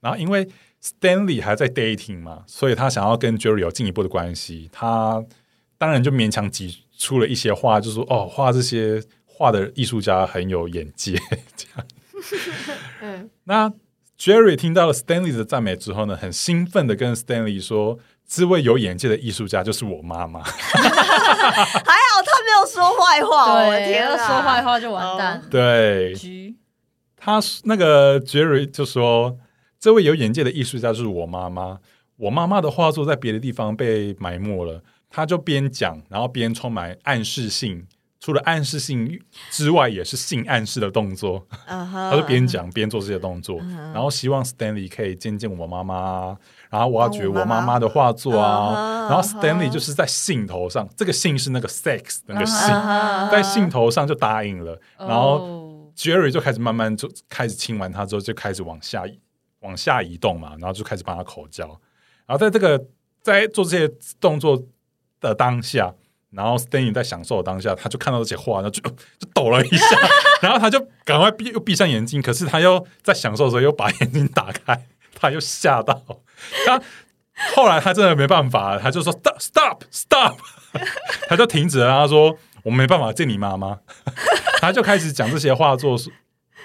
[0.00, 0.48] 然后因为
[0.82, 4.68] Stanley 还在 dating 嘛，所以他想要跟 Jerry 有进一步的关系。
[4.72, 5.24] 他
[5.78, 11.12] 当然就勉强挤出了一些话，就说：“哦，画这些画的艺术家很有眼界。
[11.56, 11.86] ”这样。
[13.00, 13.72] 嗯那
[14.18, 20.42] Jerry 听到了 Stanley 的赞美之后呢，很兴奋的跟 Stanley 说：“这位有眼界的艺术家就是我妈妈。
[21.50, 25.42] 还好他没有说坏话，我天啊，要说坏话就完蛋”。
[25.50, 26.54] 对局
[27.16, 29.38] 他，那个 Jerry 就说
[29.78, 31.78] ：“这位有眼界的艺术家就是我妈妈。
[32.16, 34.82] 我妈妈的画作在别的地方被埋没了。”
[35.14, 37.86] 他就边讲，然后边充满暗示性。
[38.18, 41.44] 除了暗示性之外，也是性暗示的动作。
[41.66, 43.58] 嗯哼他就边讲边做这些动作，
[43.92, 46.38] 然后希望 Stanley 可以见见我妈妈，
[46.72, 48.74] 然后挖掘我妈妈的画作啊。
[48.74, 54.80] 嗯然后 Stanley 就是在兴头上，这个兴是那个 sex 那个兴，嗯在兴头上就答应了。
[54.96, 59.04] 然后哦 Jerry 就开始慢慢就开始亲完他之后，就开始往下
[59.60, 61.66] 往下移动嘛，然后就开始帮他口交。
[62.26, 62.82] 然后在这个
[63.20, 64.62] 在做这些动作
[65.20, 65.92] 的当下。
[66.30, 68.80] 然后 Stanley 在享受的当下，他就看到这些画，然后就
[69.20, 69.86] 就抖了一下，
[70.40, 76.02] 然后他就赶快闭又闭上眼睛，可是他又在享受的时候又把眼睛打开，他又吓到。
[76.66, 76.80] 他
[77.54, 80.36] 后来他真的没办法，他就说 stop stop stop，
[81.28, 81.88] 他就停止了。
[81.88, 83.78] 他说我没办法见你妈妈，
[84.60, 85.96] 他就开始讲这些画作。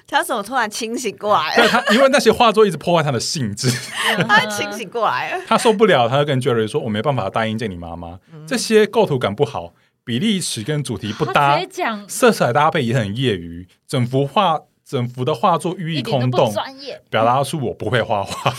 [0.09, 1.63] 他怎么突然清醒过来了？
[1.63, 3.69] 对 他，因为那些画作一直破坏他的兴致，
[4.25, 5.43] 他清醒过来了。
[5.45, 9.73] 他受不了，他就跟 Jerry 说：“我没办法答应见你妈妈，这些构图感不好，
[10.05, 11.59] 比例尺跟主题不搭
[12.07, 18.53] 色彩搭配也很业余，整幅画整幅的画作寓意空洞，专业，表达出我不会画画。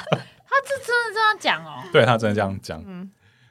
[0.52, 1.82] 他这真的这样讲哦。
[1.90, 3.10] 对他真的这样讲，嗯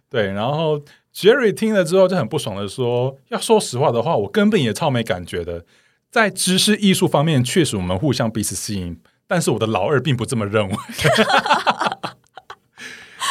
[0.09, 0.27] 对。
[0.31, 0.79] 然后
[1.13, 5.65] Jerry 听了之后就很不爽的说：“要说实话的话，我根本也超没感觉的。
[6.11, 10.75] 在知识艺术方面，确实我们互相彼此吸引，但是我的老二并不这么认为。”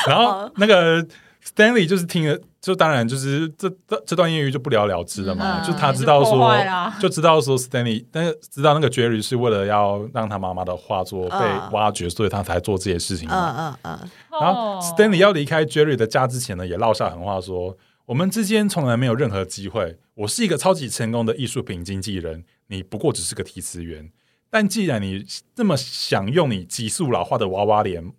[0.08, 1.06] 然后那个
[1.44, 6.54] Stanley 就是听了，就当然就是这这这段艳遇就不了了之了嘛，嗯就他知道说
[7.00, 13.54] 就知道说 Stanley，但是知道那个 Jerry 是为了要让他妈妈的画作被嗯挖掘，所以他才做这些事情嘛。
[13.56, 19.98] 嗯嗯嗯，然后哦 Stanley 要离开 Jerry 的家之前呢，也落下狠话说：“我们之间从来没有任何机会。
[20.16, 24.10] 我是一个超级成功的艺术品经纪人，你不过只是个提词员。
[24.50, 28.12] 但既然你这么想用你急速老化的娃娃脸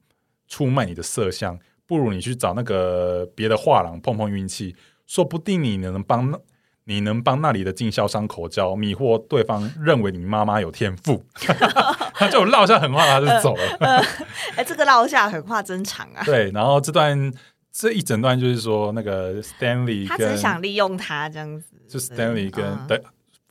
[0.48, 1.60] 出卖你的色相，
[1.92, 4.74] 不如你去找那个别的画廊碰碰运气，
[5.06, 6.40] 说不定你能帮
[6.86, 11.22] 你能帮那里的经销商口交，迷惑对方认为你妈妈有天赋。
[12.16, 13.78] ”他就落下狠话，他就走了。
[14.56, 16.24] 哎， 这个落下狠话真长啊。
[16.24, 17.34] 对，然后这段
[17.74, 21.76] 这一整段就是说，那个 Stanley 他只想利用他这样子。
[21.90, 23.04] 就 Stanley 跟嗯的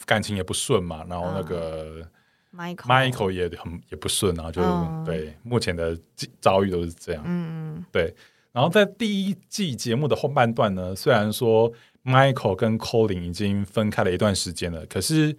[0.07, 2.09] 感情也不顺嘛，然后那个
[2.53, 5.05] Michael Michael 也很也不顺啊，就嗯。
[5.05, 5.99] 对目前的
[6.41, 7.23] 遭遇都是这样。
[7.27, 8.15] 嗯对，
[8.53, 11.73] 然后在第一季节目的后半段呢，虽然说
[12.05, 15.37] Michael 跟 Colin 已经分开了一段时间了，可是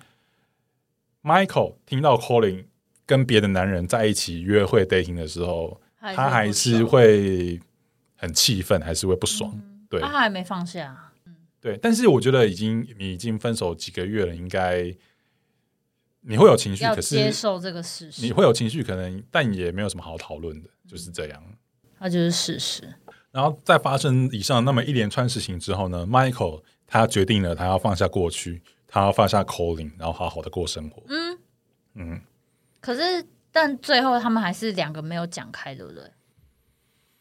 [1.23, 2.65] Michael 听到 Colin
[3.05, 7.59] 跟别的男人在一起约会 dating 的时候，他还是会
[8.15, 9.61] 很气愤，还是会不爽。
[9.89, 9.99] 对。
[9.99, 11.11] 他还没放下，
[11.59, 14.95] 对，但是我觉得已经你已经分手几个月了，应该
[16.21, 21.43] 你会有情绪，要可是接受这个事实，你会有情绪，可能但也没有什么好讨论的，就是这样。
[21.99, 22.93] 那就是事实。
[23.31, 31.01] 然后在发生以上那么一连串事情之后呢，Michael 他决定了，他要放下过去，他要放下 Colin，然后好好的过生活。
[31.07, 31.37] 嗯，
[31.95, 32.21] 嗯，
[32.79, 36.03] 可是但最后他们还是两个没有讲开，对不对？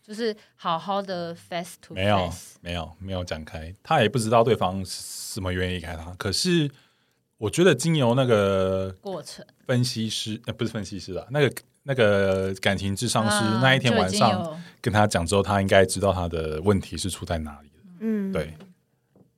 [0.02, 6.12] 就是好好的 face to face，没有没有讲开，他也不知道对方是什么原因离开他。
[6.14, 6.68] 可是
[7.40, 9.42] 我觉得经由那个过程。
[9.66, 17.84] 分析师，呃，不是分析师啦，那个那个感情智商师、啊那一天晚上跟他讲之后，他应该知道他的问题是出在哪里了。
[18.00, 18.52] 嗯，对，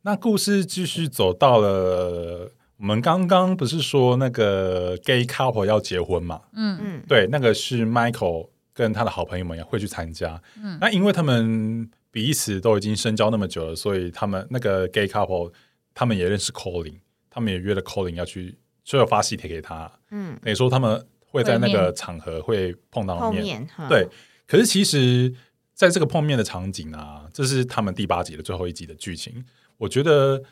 [0.03, 6.41] 那故事继续走到了，我们刚刚不是说那个 gay couple 要结婚嘛？
[6.55, 6.77] 嗯。
[6.83, 7.03] 嗯。
[7.07, 10.43] 对，那个是 Michael 跟他的好朋友们也会去参加。
[10.61, 15.53] 嗯，那因为他们彼此都已经深交那么久了，所以他们那个 gay couple
[15.95, 16.95] 他们也认识 Colin，
[17.35, 19.91] 他们也约了 Colin 要去，就要发喜帖给他。
[20.11, 23.43] 嗯，等于说他们会在那个场合会碰到面。
[23.43, 24.07] 面对，
[24.47, 25.35] 可是其实
[25.73, 29.43] 在这个碰面的场景啊，这是他们第八集的最后一集的剧情。
[29.79, 30.43] 我觉得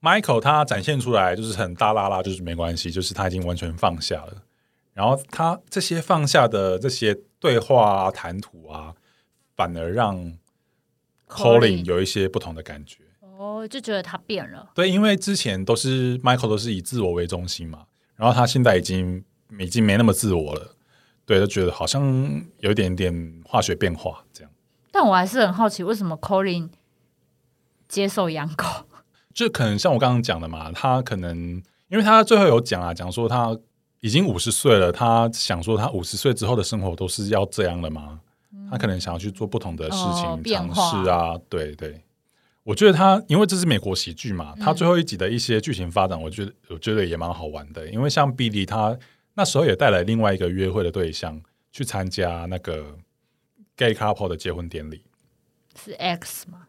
[0.00, 4.44] Michael 他展现出来就是很大拉拉，就是没关系，就是他已经完全放下了。
[4.94, 8.94] 然后他这些放下的这些对话啊、谈吐啊，
[9.56, 10.38] 反而让
[11.28, 12.98] Colin 有一些不同的感觉。
[13.38, 17.84] 哦，就觉得他变了，对，因为之前都是 Michael 都是以自我为中心嘛，
[18.16, 19.24] 然后他现在已经
[19.60, 20.74] 已经没那么自我了，
[21.24, 22.02] 对，就觉得好像
[22.58, 24.50] 有一点点化学变化这样。
[24.90, 26.68] 但我还是很好奇，为什么 Colin
[27.86, 28.64] 接受养狗？
[29.32, 33.56] 就可能像我刚刚讲的嘛，他可能因为他最后有讲啊，讲说他
[34.00, 38.18] 已经五十岁了，他想说他五十岁之后的生活都是要这样的吗？
[38.68, 42.02] 他可能想要去做不同的事哦情，尝试啊，对对。
[42.68, 47.88] 我觉得他，因为这是美国喜剧嘛，他最后一集的一些剧情发展，我觉得我觉得也蛮好玩的。
[47.88, 48.94] 因为像 Billy 他
[49.32, 51.40] 那时候也带来另外一个约会的对象
[51.72, 52.98] 去参加那个
[53.74, 55.02] gay couple 的结婚典礼，
[55.82, 56.66] 是 X 吗？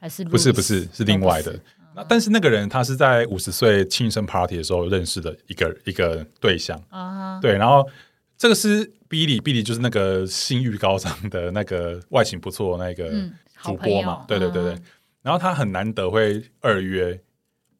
[0.00, 0.52] 还是不是？
[0.52, 1.56] 不是是另外的。
[1.94, 7.88] 那但是那个人他是在五十岁庆生 party 的时候认识的一个一个对象，啊，对，然后
[8.36, 14.82] 这个是 Billy，Billy 就是那个性欲高涨的那个外形不错那个嗯主播嘛，对对对对嗯。
[15.26, 17.20] 然后他很难得会二约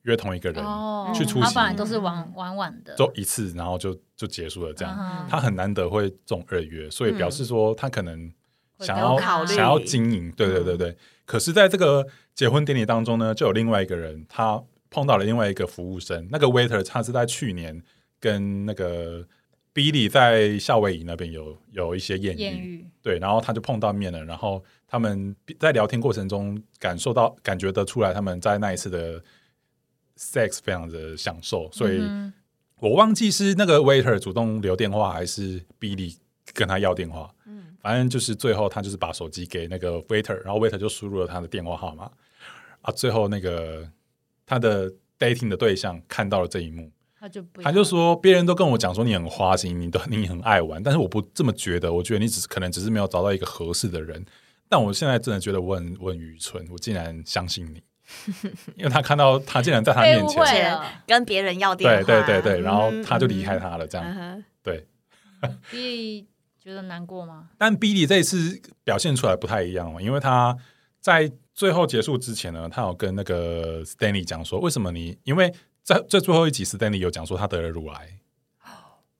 [0.02, 1.42] 约同一个人，哦，去出席。
[1.42, 4.92] 他本来都是玩玩玩的，就一次，然后就就结束了这样。
[4.98, 8.32] 嗯他很难得会中二约，所以表示说他可能
[8.80, 10.96] 想要想要经营，对对对对。
[11.24, 12.04] 可是，在这个
[12.34, 17.80] 结婚典礼当中呢，就有另外一个人，他碰到了另外一个服务生，那个 waiter 他是在去年
[18.18, 19.24] 跟那个
[19.76, 29.22] Billy 在夏威夷那边有有一些艳遇，对，然后他就碰到面了，然后他们在聊天过程中感受到感觉得出来，他们在那一次的
[30.16, 31.98] sex 非常的享受，所以。
[32.00, 32.32] 嗯
[32.78, 36.14] 我忘记是那个 waiter 主动留电话，还是 Billy
[36.52, 37.34] 跟他要电话。
[37.46, 42.10] 嗯反正就是最后他就是把手机给那个 waiter，然后 waiter 就输入了他的电话号码。
[42.82, 43.90] 啊，最后那个
[44.44, 46.92] 他的 dating 的对象看到了这一幕，
[47.26, 51.92] 他就不要他就说：“别人都跟我讲说你很花心，你都 你很爱玩，但是我不这么觉得。
[51.92, 54.24] 我觉得你只是可能只是没有找到一个合适的人。
[54.68, 57.82] 但我现在真的觉得我很我很愚蠢，我竟然相信你，
[58.76, 60.78] 因为他看到他竟然在他面前。
[61.06, 63.58] 跟别人要电对话，对对对，然后嗯他就离开。
[63.58, 64.44] 他了，这样。
[64.62, 64.86] 对，
[65.70, 66.28] B
[66.62, 67.48] 觉得难过吗？
[67.58, 70.56] 但 Billy 这一次表现出来不太一样哦，因为他
[71.00, 75.18] 在最后结束之前呢，他有跟那个 Stanley 讲说，为什么你？
[75.24, 75.52] 因为
[75.86, 78.18] 在在最后一集，Stanley 有讲说他得了乳癌，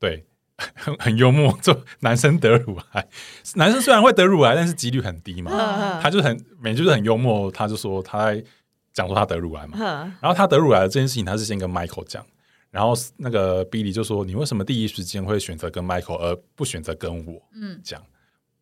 [0.01, 0.27] 对，
[0.75, 3.09] 很很幽默，就男生得乳癌，
[3.55, 8.45] 男生虽然会得乳癌，但是几率很低嘛，嗯他就很每就是很幽默，他就说他在
[8.93, 9.79] 讲说他得乳癌嘛，
[10.21, 12.27] 然后他得乳癌的这件事情，他是先跟 Michael 讲，
[12.73, 18.03] 然后那个 Billy 就说：“你为什么第一时间会选择跟 Michael 而不选择跟我？”嗯，讲。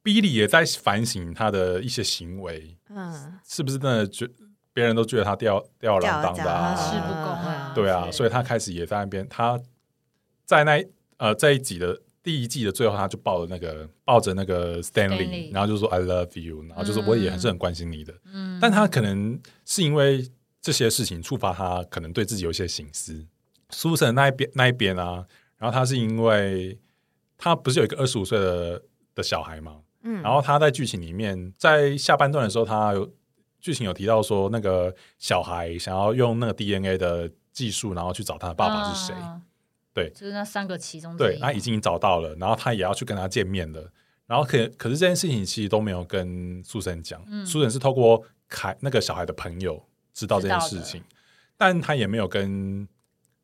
[0.02, 4.28] Billy 也在反省他的一些行为，嗯，是不是真的觉
[4.74, 6.48] 别人都觉得他吊吊儿郎当的事
[6.98, 7.06] 啊？
[7.06, 9.58] 不公啊对啊，所以他开始也在那边，他
[10.44, 10.84] 在那
[11.16, 18.12] 呃这一集的第一季的最后，他就抱着那个抱着那个 Stanley，, Stanley 然后就说 I love you，然后就说我也还是很关心你的。
[18.32, 20.28] 嗯，但他可能是因为
[20.60, 23.26] 这些事情触发他，可能对自己有一些心思。
[23.70, 25.24] 苏神那一边那一边啊，
[25.56, 26.78] 然后他是因为
[27.38, 28.82] 他不是有一个二十五岁的
[29.14, 29.76] 的小孩吗？
[30.02, 33.10] 嗯然后他在剧情里面，在下半段的时候，他有
[33.64, 39.14] 剧情有提到说，那个小孩想要用那个 DNA 的技术，然后去找他的爸爸是谁。
[39.14, 39.40] 啊
[39.94, 43.90] 对就是那三个其中之对，一他已经找到了，然后他也要去跟他见面了。
[44.26, 51.02] 然后可可是这件事情其实都没有跟苏珊讲，嗯苏珊是透过凯那个小孩的朋友知道这件事情，
[51.56, 52.86] 但他也没有跟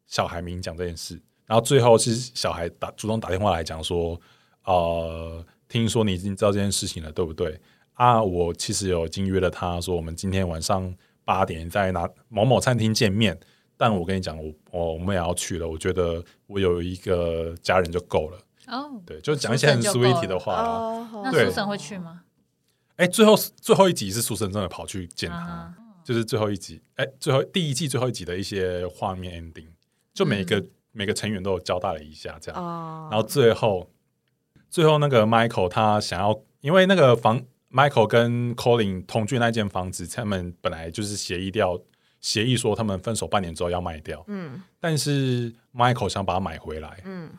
[0.07, 1.23] 小孩明讲这件事。
[1.47, 4.21] 然后最后是小孩打主动打电话来讲说，
[4.65, 7.61] 呃，听说你已经知道这件事情了，对不对？
[8.01, 10.91] 啊，我其实有已经约了他说，我们今天晚上
[11.23, 13.39] 八点在哪某某餐厅见面。
[13.77, 15.69] 但我跟你讲，我我我们也要去了。
[15.69, 18.39] 我觉得我有一个家人就够了。
[18.69, 20.63] 哦，对，就讲一些很苏珊就够 sweet 了的话啦。
[20.63, 22.23] 哦那对苏神会去吗？
[22.97, 29.69] 哎、最后最后一集是苏珊真的跑去见他，啊，就是最后一集，哎、最后第一季最后一集的一些画面 ending，
[30.15, 32.63] 就每个、每个成员都有交代了一下这样。
[32.63, 33.91] 哦，然后最后，
[34.71, 41.81] 最后那个 Michael 他想要，因为那个房 Michael 跟 Colin 同居那间房子，他们本来就是协议掉，
[42.21, 44.61] 协议说他们分手半年之后要卖掉，嗯。
[44.81, 47.31] 但是 Michael 想把它买回来，嗯。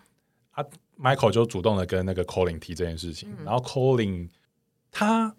[0.52, 0.64] 啊
[0.98, 3.46] Michael 就主动的跟那个 Colin 提这件事情，嗯。
[3.46, 4.30] 然后 Colin
[4.92, 5.36] 他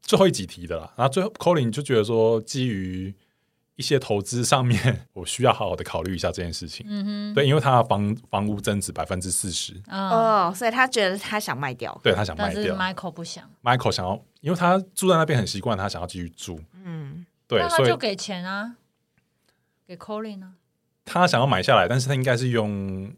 [0.00, 3.14] 最后一集提的啦，然后最后 Colin 就觉得说，基于
[3.76, 6.84] 一些投资上面， 我需要好好的考虑一下这件事情。
[6.88, 12.76] 嗯哼，对，因为他的房房屋增值百分之四十，嗯，哦，所以他觉得他想卖掉，对他想卖但是掉。
[12.76, 17.24] Michael 不想，Michael 想要，因为他住在那边很习惯，他想要继续住，嗯。
[17.48, 18.76] 对，所以那他就给钱啊，
[19.86, 20.52] 给 Colin 啊，
[21.04, 23.12] 他想要买下来，但是他应该是用，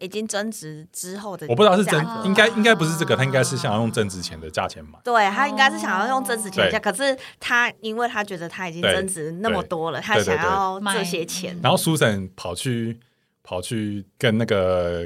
[0.00, 4.98] 已经增值之后的，我不知道是增应该应该不是这个，他应该是想要用增值前的价钱买。
[5.04, 10.94] 对他应该是想要用增值钱的价，可是他因为他觉得他已经增值那么多了，他想要对。
[10.94, 12.98] 这些钱，然后 Susan 跑去
[13.42, 15.04] 跑去跟那个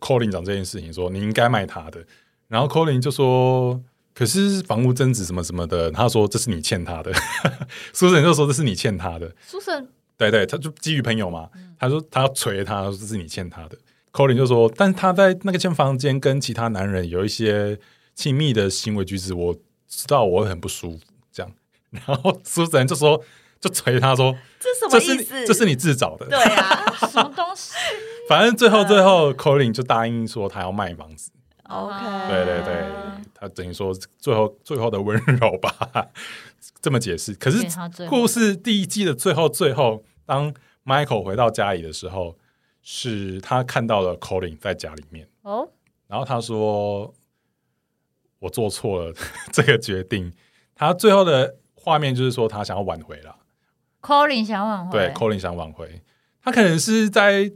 [0.00, 2.04] Colin 讲这件事情，说你应该卖他的，
[2.48, 3.80] 然后 Colin 就说。
[4.16, 7.12] 可是房屋增值什么什么的，他说这是你欠他的，
[7.92, 9.88] Susan 就说这是你欠他的，Susan？
[10.16, 13.76] 对对，他就基于朋友嘛，他说他要捶他，说这是你欠他的。
[14.14, 17.78] Colin 就说，但他在那个间房间跟其他男人有一些
[18.14, 19.52] 亲密的行为举止，我
[19.88, 21.00] 知道我会很不舒服。
[21.32, 21.52] 这样，
[21.90, 23.20] 然后 Susan 就说，
[23.60, 25.46] 就捶他说，这什么这是你意思？
[25.48, 26.26] 这是你自找的。
[26.26, 27.72] 对啊 什么东西
[28.28, 31.32] 反正最后最后 Colin 就答应说他要卖房子。
[31.68, 31.92] ，OK，
[32.28, 32.84] 对对对，
[33.34, 36.08] 他等于说最后最后的温柔吧，
[36.80, 37.34] 这么解释。
[37.34, 37.66] 可是
[38.08, 40.54] 故事第一季的最后最后，当
[40.84, 42.36] Michael 回到家里的时候，
[42.86, 45.66] 是他看到了 Colin 在家里面，哦，
[46.06, 47.14] 然后他说
[48.38, 49.14] ：“我做错了
[49.50, 50.30] 这个决定。”
[50.76, 53.36] 他最后的画面就是说他想要挽回了
[54.02, 56.02] ，Colin 想挽回，对，Colin 想挽回，
[56.42, 57.50] 他可能是在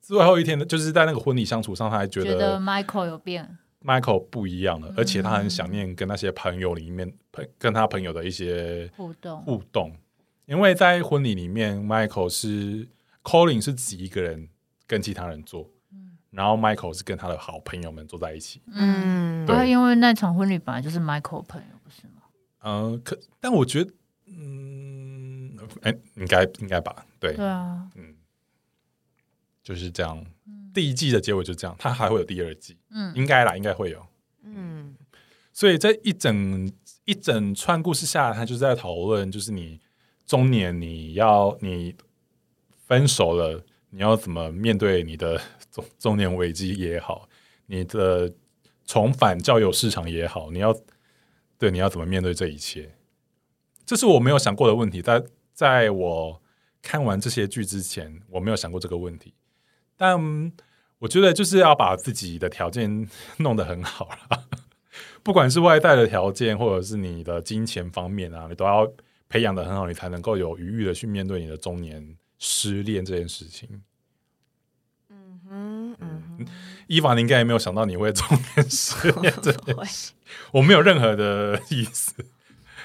[0.00, 5.50] 最后一天的，就是在那个婚礼相处上，他还觉觉得得 Michael 有变，Michael 不一样了，而且他很嗯。
[5.50, 9.94] 想念跟那些朋友里面朋跟他朋友的一些互动，互动，
[10.46, 12.88] 因为在婚礼里面，Michael 是
[13.22, 14.48] Colin 是自己一个人
[14.86, 15.70] 跟其他人做，
[16.30, 18.62] 然后 Michael 是跟他的好朋友们坐在一起。
[18.66, 22.22] 嗯，嗯，对因为那场婚礼本来就是 Michael 朋友，不是吗？
[22.60, 23.92] 嗯、可但我觉得，
[24.26, 28.14] 嗯，哎、应该应该吧，对，对啊，嗯，
[29.62, 30.24] 就是这样。
[30.74, 34.06] 第一季的结尾就这样，他还会有第二季，嗯，应该啦，应该会有。
[34.44, 34.96] 嗯
[35.52, 36.72] 所以这一整
[37.04, 39.78] 一整串故事下来，他就是在讨论，就是你
[40.24, 41.94] 中年你要你
[42.86, 43.62] 分手了，
[43.94, 45.38] 你要怎么面对你的
[45.70, 47.28] 中中年危机也好，
[47.66, 48.32] 你的
[48.86, 50.74] 重返交友市场也好，你要
[51.58, 52.94] 对你要怎么面对这一切，
[53.84, 55.02] 这是我没有想过的问题。
[55.02, 55.22] 在
[55.52, 56.42] 在我
[56.80, 59.34] 看完这些剧之前，我没有想过这个问题，
[59.94, 60.18] 但
[60.98, 64.48] 我觉得就是要把自己的条件弄得很好了。
[65.22, 68.90] 不管是外在的条件，或者是你的金钱方面啊，你都要
[69.28, 73.82] 培养的很好，你才能够有余裕的去面对你的中年失恋这件事情。
[75.08, 76.46] 嗯哼嗯哼，
[76.88, 78.26] 伊凡，你应该也没有想到你会中
[78.56, 80.10] 年失恋这件会事，
[80.50, 82.12] 我没有任何的意思。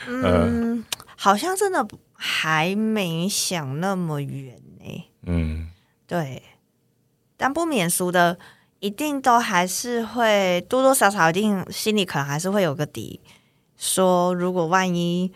[0.08, 0.86] 嗯，
[1.16, 1.84] 好像真的
[2.14, 5.10] 还没想那么远呢。
[5.24, 5.72] 嗯，
[6.06, 6.44] 对，
[7.36, 8.38] 但不免俗的，
[8.80, 13.22] 一定都还是会多多少少，一定心里可能还是会有个底，
[13.76, 15.34] 说如果万一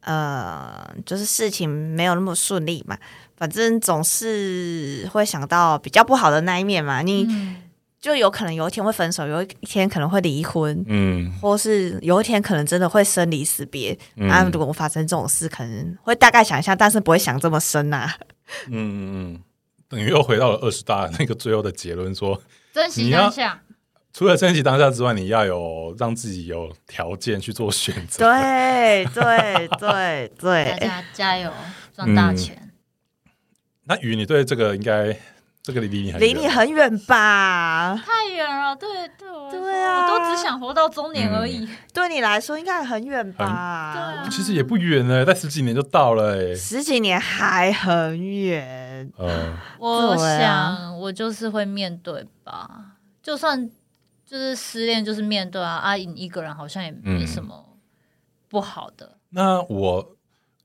[0.00, 2.96] 呃，就是事情没有那么顺利嘛，
[3.38, 7.56] 反正总是会想到比较不好的那一面嘛，你嗯。
[8.00, 10.84] 就有可能有一天会分手，有一天可能会离婚。
[10.86, 11.32] 嗯。
[11.40, 14.28] 或是有一天可能真的会生离死别，嗯。
[14.30, 18.08] 啊，如果发生这种事，可能会大概想一下，但是不会想这么深呐、
[18.68, 19.40] 嗯嗯嗯，
[19.88, 22.40] 等于又回到了二十大那个最后的结论说，
[22.72, 23.60] 珍惜当下，
[24.12, 28.24] 除了珍惜当下之外，你要有让自己有条件去做选择。
[28.24, 31.52] 对对对大对，家加油，
[31.96, 32.36] 赚大嗯。
[32.36, 32.67] 钱。
[33.88, 35.16] 那雨，你对这个应该
[35.62, 37.96] 这个离你很离你很远吧？
[37.96, 41.66] 太远了，对对我对啊我都只想活到中年而已。
[41.94, 43.92] 对你来说应该很远吧？
[43.94, 46.54] 对啊其实也不远呢，在十几年就到了哎。
[46.54, 49.10] 十几年还很远。
[49.18, 52.70] 嗯，我想，我就是会面对吧，
[53.22, 53.70] 就算
[54.26, 55.76] 就是失恋，就是面对啊。
[55.76, 57.78] 阿颖一个人好像也没什么
[58.48, 59.16] 不好的。
[59.30, 60.16] 那我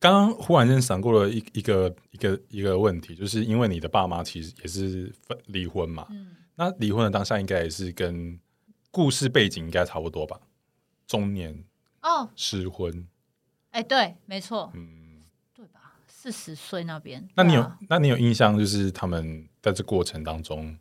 [0.03, 8.37] 刚刚忽然间闪过了一一个一个一个问题，就是因为你的爸妈其实也是分离婚嘛，嗯，那离婚的当下应该也是跟
[8.91, 10.37] 故事背景应该差不多吧？
[11.07, 11.63] 中年
[12.01, 13.07] 哦，失婚，
[13.71, 15.23] 哎，对，没错，嗯，
[15.55, 15.93] 对吧？
[16.05, 17.79] 四十岁那边，那你有、啊。
[17.87, 20.77] 那你有印象就是他们在这过程当中，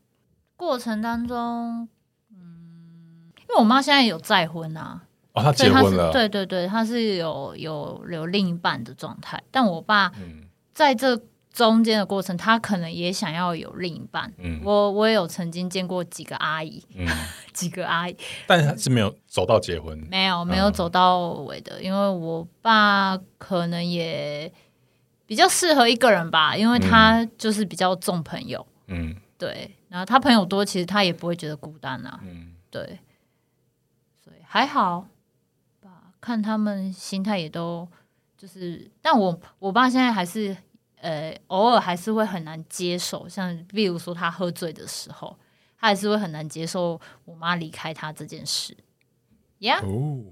[0.56, 1.88] 过程当中，
[2.30, 10.44] 嗯，因为我妈现在有再婚啊，哦，他结婚了，对对对，他是有有有另一半的状态，但我爸嗯。
[10.74, 11.20] 在这
[11.52, 14.32] 中间的过程，他可能也想要有另一半。
[14.38, 14.60] 嗯。
[14.64, 17.06] 我我也有曾经见过几个阿姨，嗯，
[17.52, 18.16] 几个阿姨
[18.46, 24.50] 但是他是没有走到结婚，没有没有走到尾的，因为我爸可能也
[25.26, 29.14] 比较适合一个人吧，因为他就是比较重朋友，嗯。
[29.38, 32.52] 对，然后他朋友多，其实他也不会觉得孤单啊，嗯。
[32.70, 32.98] 对，
[34.24, 35.08] 所以还好吧，
[36.22, 37.86] 看他们心态也都
[38.38, 40.56] 就是，但我我爸现在还是
[41.00, 45.36] 呃偶尔还是会很难接受，像比如说他喝醉的时候，
[45.78, 48.76] 他还是会很难接受我妈离开他这件事。
[49.58, 50.22] 呀、哦，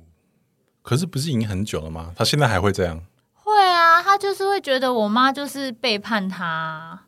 [0.82, 2.12] 可是不是已经很久了吗？
[2.16, 3.05] 他现在还会这样？
[3.34, 7.07] 会啊，他就是会觉得我妈就是背叛他，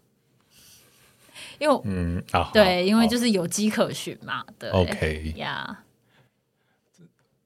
[1.58, 5.84] 因为、嗯啊，对，因为就是有迹可循嘛，对 OK 呀。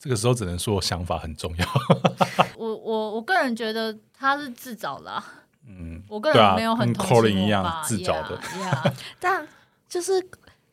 [0.06, 1.66] 这个时候只能说想法很重要。
[2.56, 5.24] 我我我个人觉得他是自找的、啊，
[5.66, 7.48] 嗯， 我个人没有很跟同情
[7.82, 8.38] 自找的
[9.18, 9.44] 但
[9.88, 10.12] 就是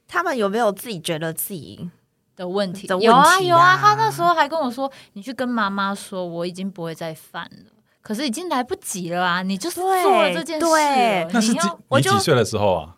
[0.08, 1.90] 他们有没有自己觉得自己
[2.36, 7.72] 的问题有啊有啊，啊他那时候还跟我说，你去跟妈妈说，我已经不会再犯了。
[8.04, 9.42] 可是已经来不及了啊！
[9.42, 12.98] 你就是做了这件事对了，那是几你要我就你几岁的时候啊？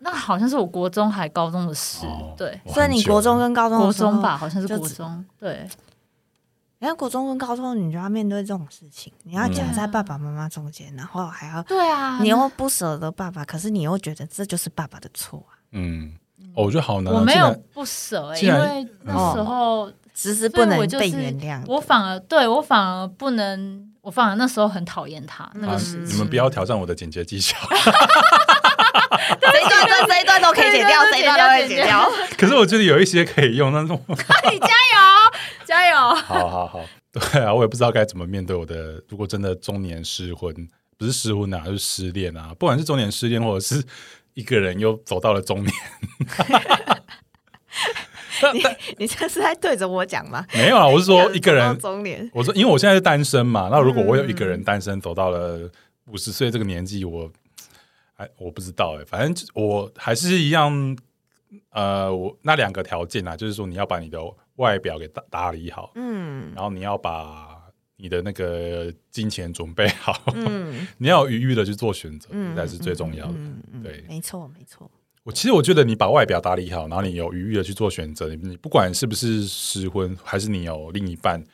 [0.00, 5.50] 那好像是我国中还高中的事，哦对，所以你国中跟高中的时候国中吧，，好像是就只国中，对，
[6.78, 16.12] 人家国中跟高中你就要面对这种事情，你要夹在爸爸妈妈中间，然后还要对啊，你又不舍得爸爸，可是你又觉得这就是爸爸的错啊，嗯，
[16.54, 17.18] 哦我觉得好难啊。
[17.18, 21.62] 我没有不舍、欸，既然因为那时候只是不能被我就是原谅。
[21.66, 26.12] 我反而对我反而不能，我反而那时候很讨厌他那啊个时期。
[26.12, 27.56] 你们不要挑战我的剪接技巧。
[29.40, 32.10] 这一段这这一段都可以剪掉，对对对这一段都可以剪掉。
[32.36, 35.32] 可是我觉得有一些可以用，那种你加油，
[35.64, 35.96] 加油！
[36.24, 39.02] 好好好，对啊，我也不知道该怎么面对我的。
[39.08, 40.54] 如果真的中年失婚，
[40.96, 43.82] 不是失婚啊，就是失恋啊，不管是中年失恋，或者是
[44.34, 45.72] 一个人又走到了中年，
[48.54, 48.62] 你
[48.98, 50.44] 你这是在对着我讲吗？
[50.54, 55.68] 没有啊，我是说一个人，中年，我说因为我现在是单身嘛，那如果我有一个嗯人单身走到了
[56.06, 57.30] 五十岁这个年纪，我
[58.18, 60.96] 哎，我不知道哎、反正我还是一样，
[61.70, 64.18] 呃，我那两个条件啊，就是说你要把你的
[64.56, 67.56] 外表给打打理好，嗯然后你要把
[67.96, 73.34] 你的那个金钱准备好，嗯 你要有余裕的去做选择，嗯，才是最重要的。
[73.34, 74.90] 嗯嗯，对没错没错。
[75.22, 81.44] 我其实我觉得你把外表打理好，然后你有余裕的去做选择，你你不管是不是失婚，还是你有另一半，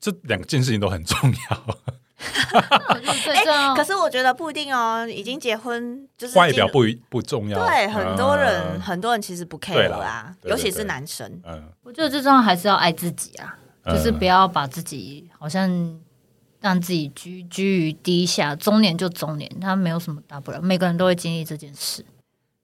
[0.00, 1.78] 这两件事情都很重要。
[3.76, 8.80] 可是我觉得不一定哦，已经结婚就是外表不不重要，对很多人嗯。
[8.80, 11.30] 很多人其实不 care 啦尤其是男生。
[11.44, 13.94] 嗯，我觉得最重要还是要爱自己啊，嗯。
[13.94, 15.98] 就是不要把自己好像
[16.60, 22.04] 让自己居居于低下，中年就中年，他没有什么大不了，每个人都会经历这件事。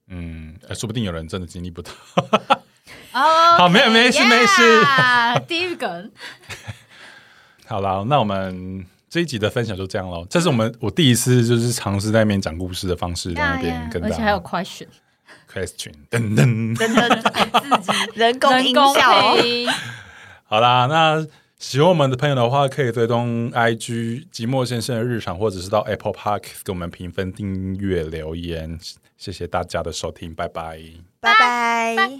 [0.07, 1.91] 嗯，哎说不定有人真的经历不到。
[3.13, 4.61] 哦， 好没有没事没事。
[5.47, 6.11] 第一梗，
[7.67, 10.25] 好了，那我们这一集的分享就这样喽。
[10.27, 16.75] 这是我们我第一次就是尝试在那边讲故事的方式，在那边跟大而且还有家 question，question 噔噔。
[16.75, 19.69] 真的自己 人工音工效哦，配音，
[20.45, 21.23] 好啦，那
[21.59, 28.79] 喜欢我们的朋友的话，可以追踪 IG 寂寞先生的日常，或者是到 Apple Park 给我们评分、订阅、留言。
[29.15, 30.81] 谢谢大家的收听，拜拜。
[31.19, 32.19] 拜拜。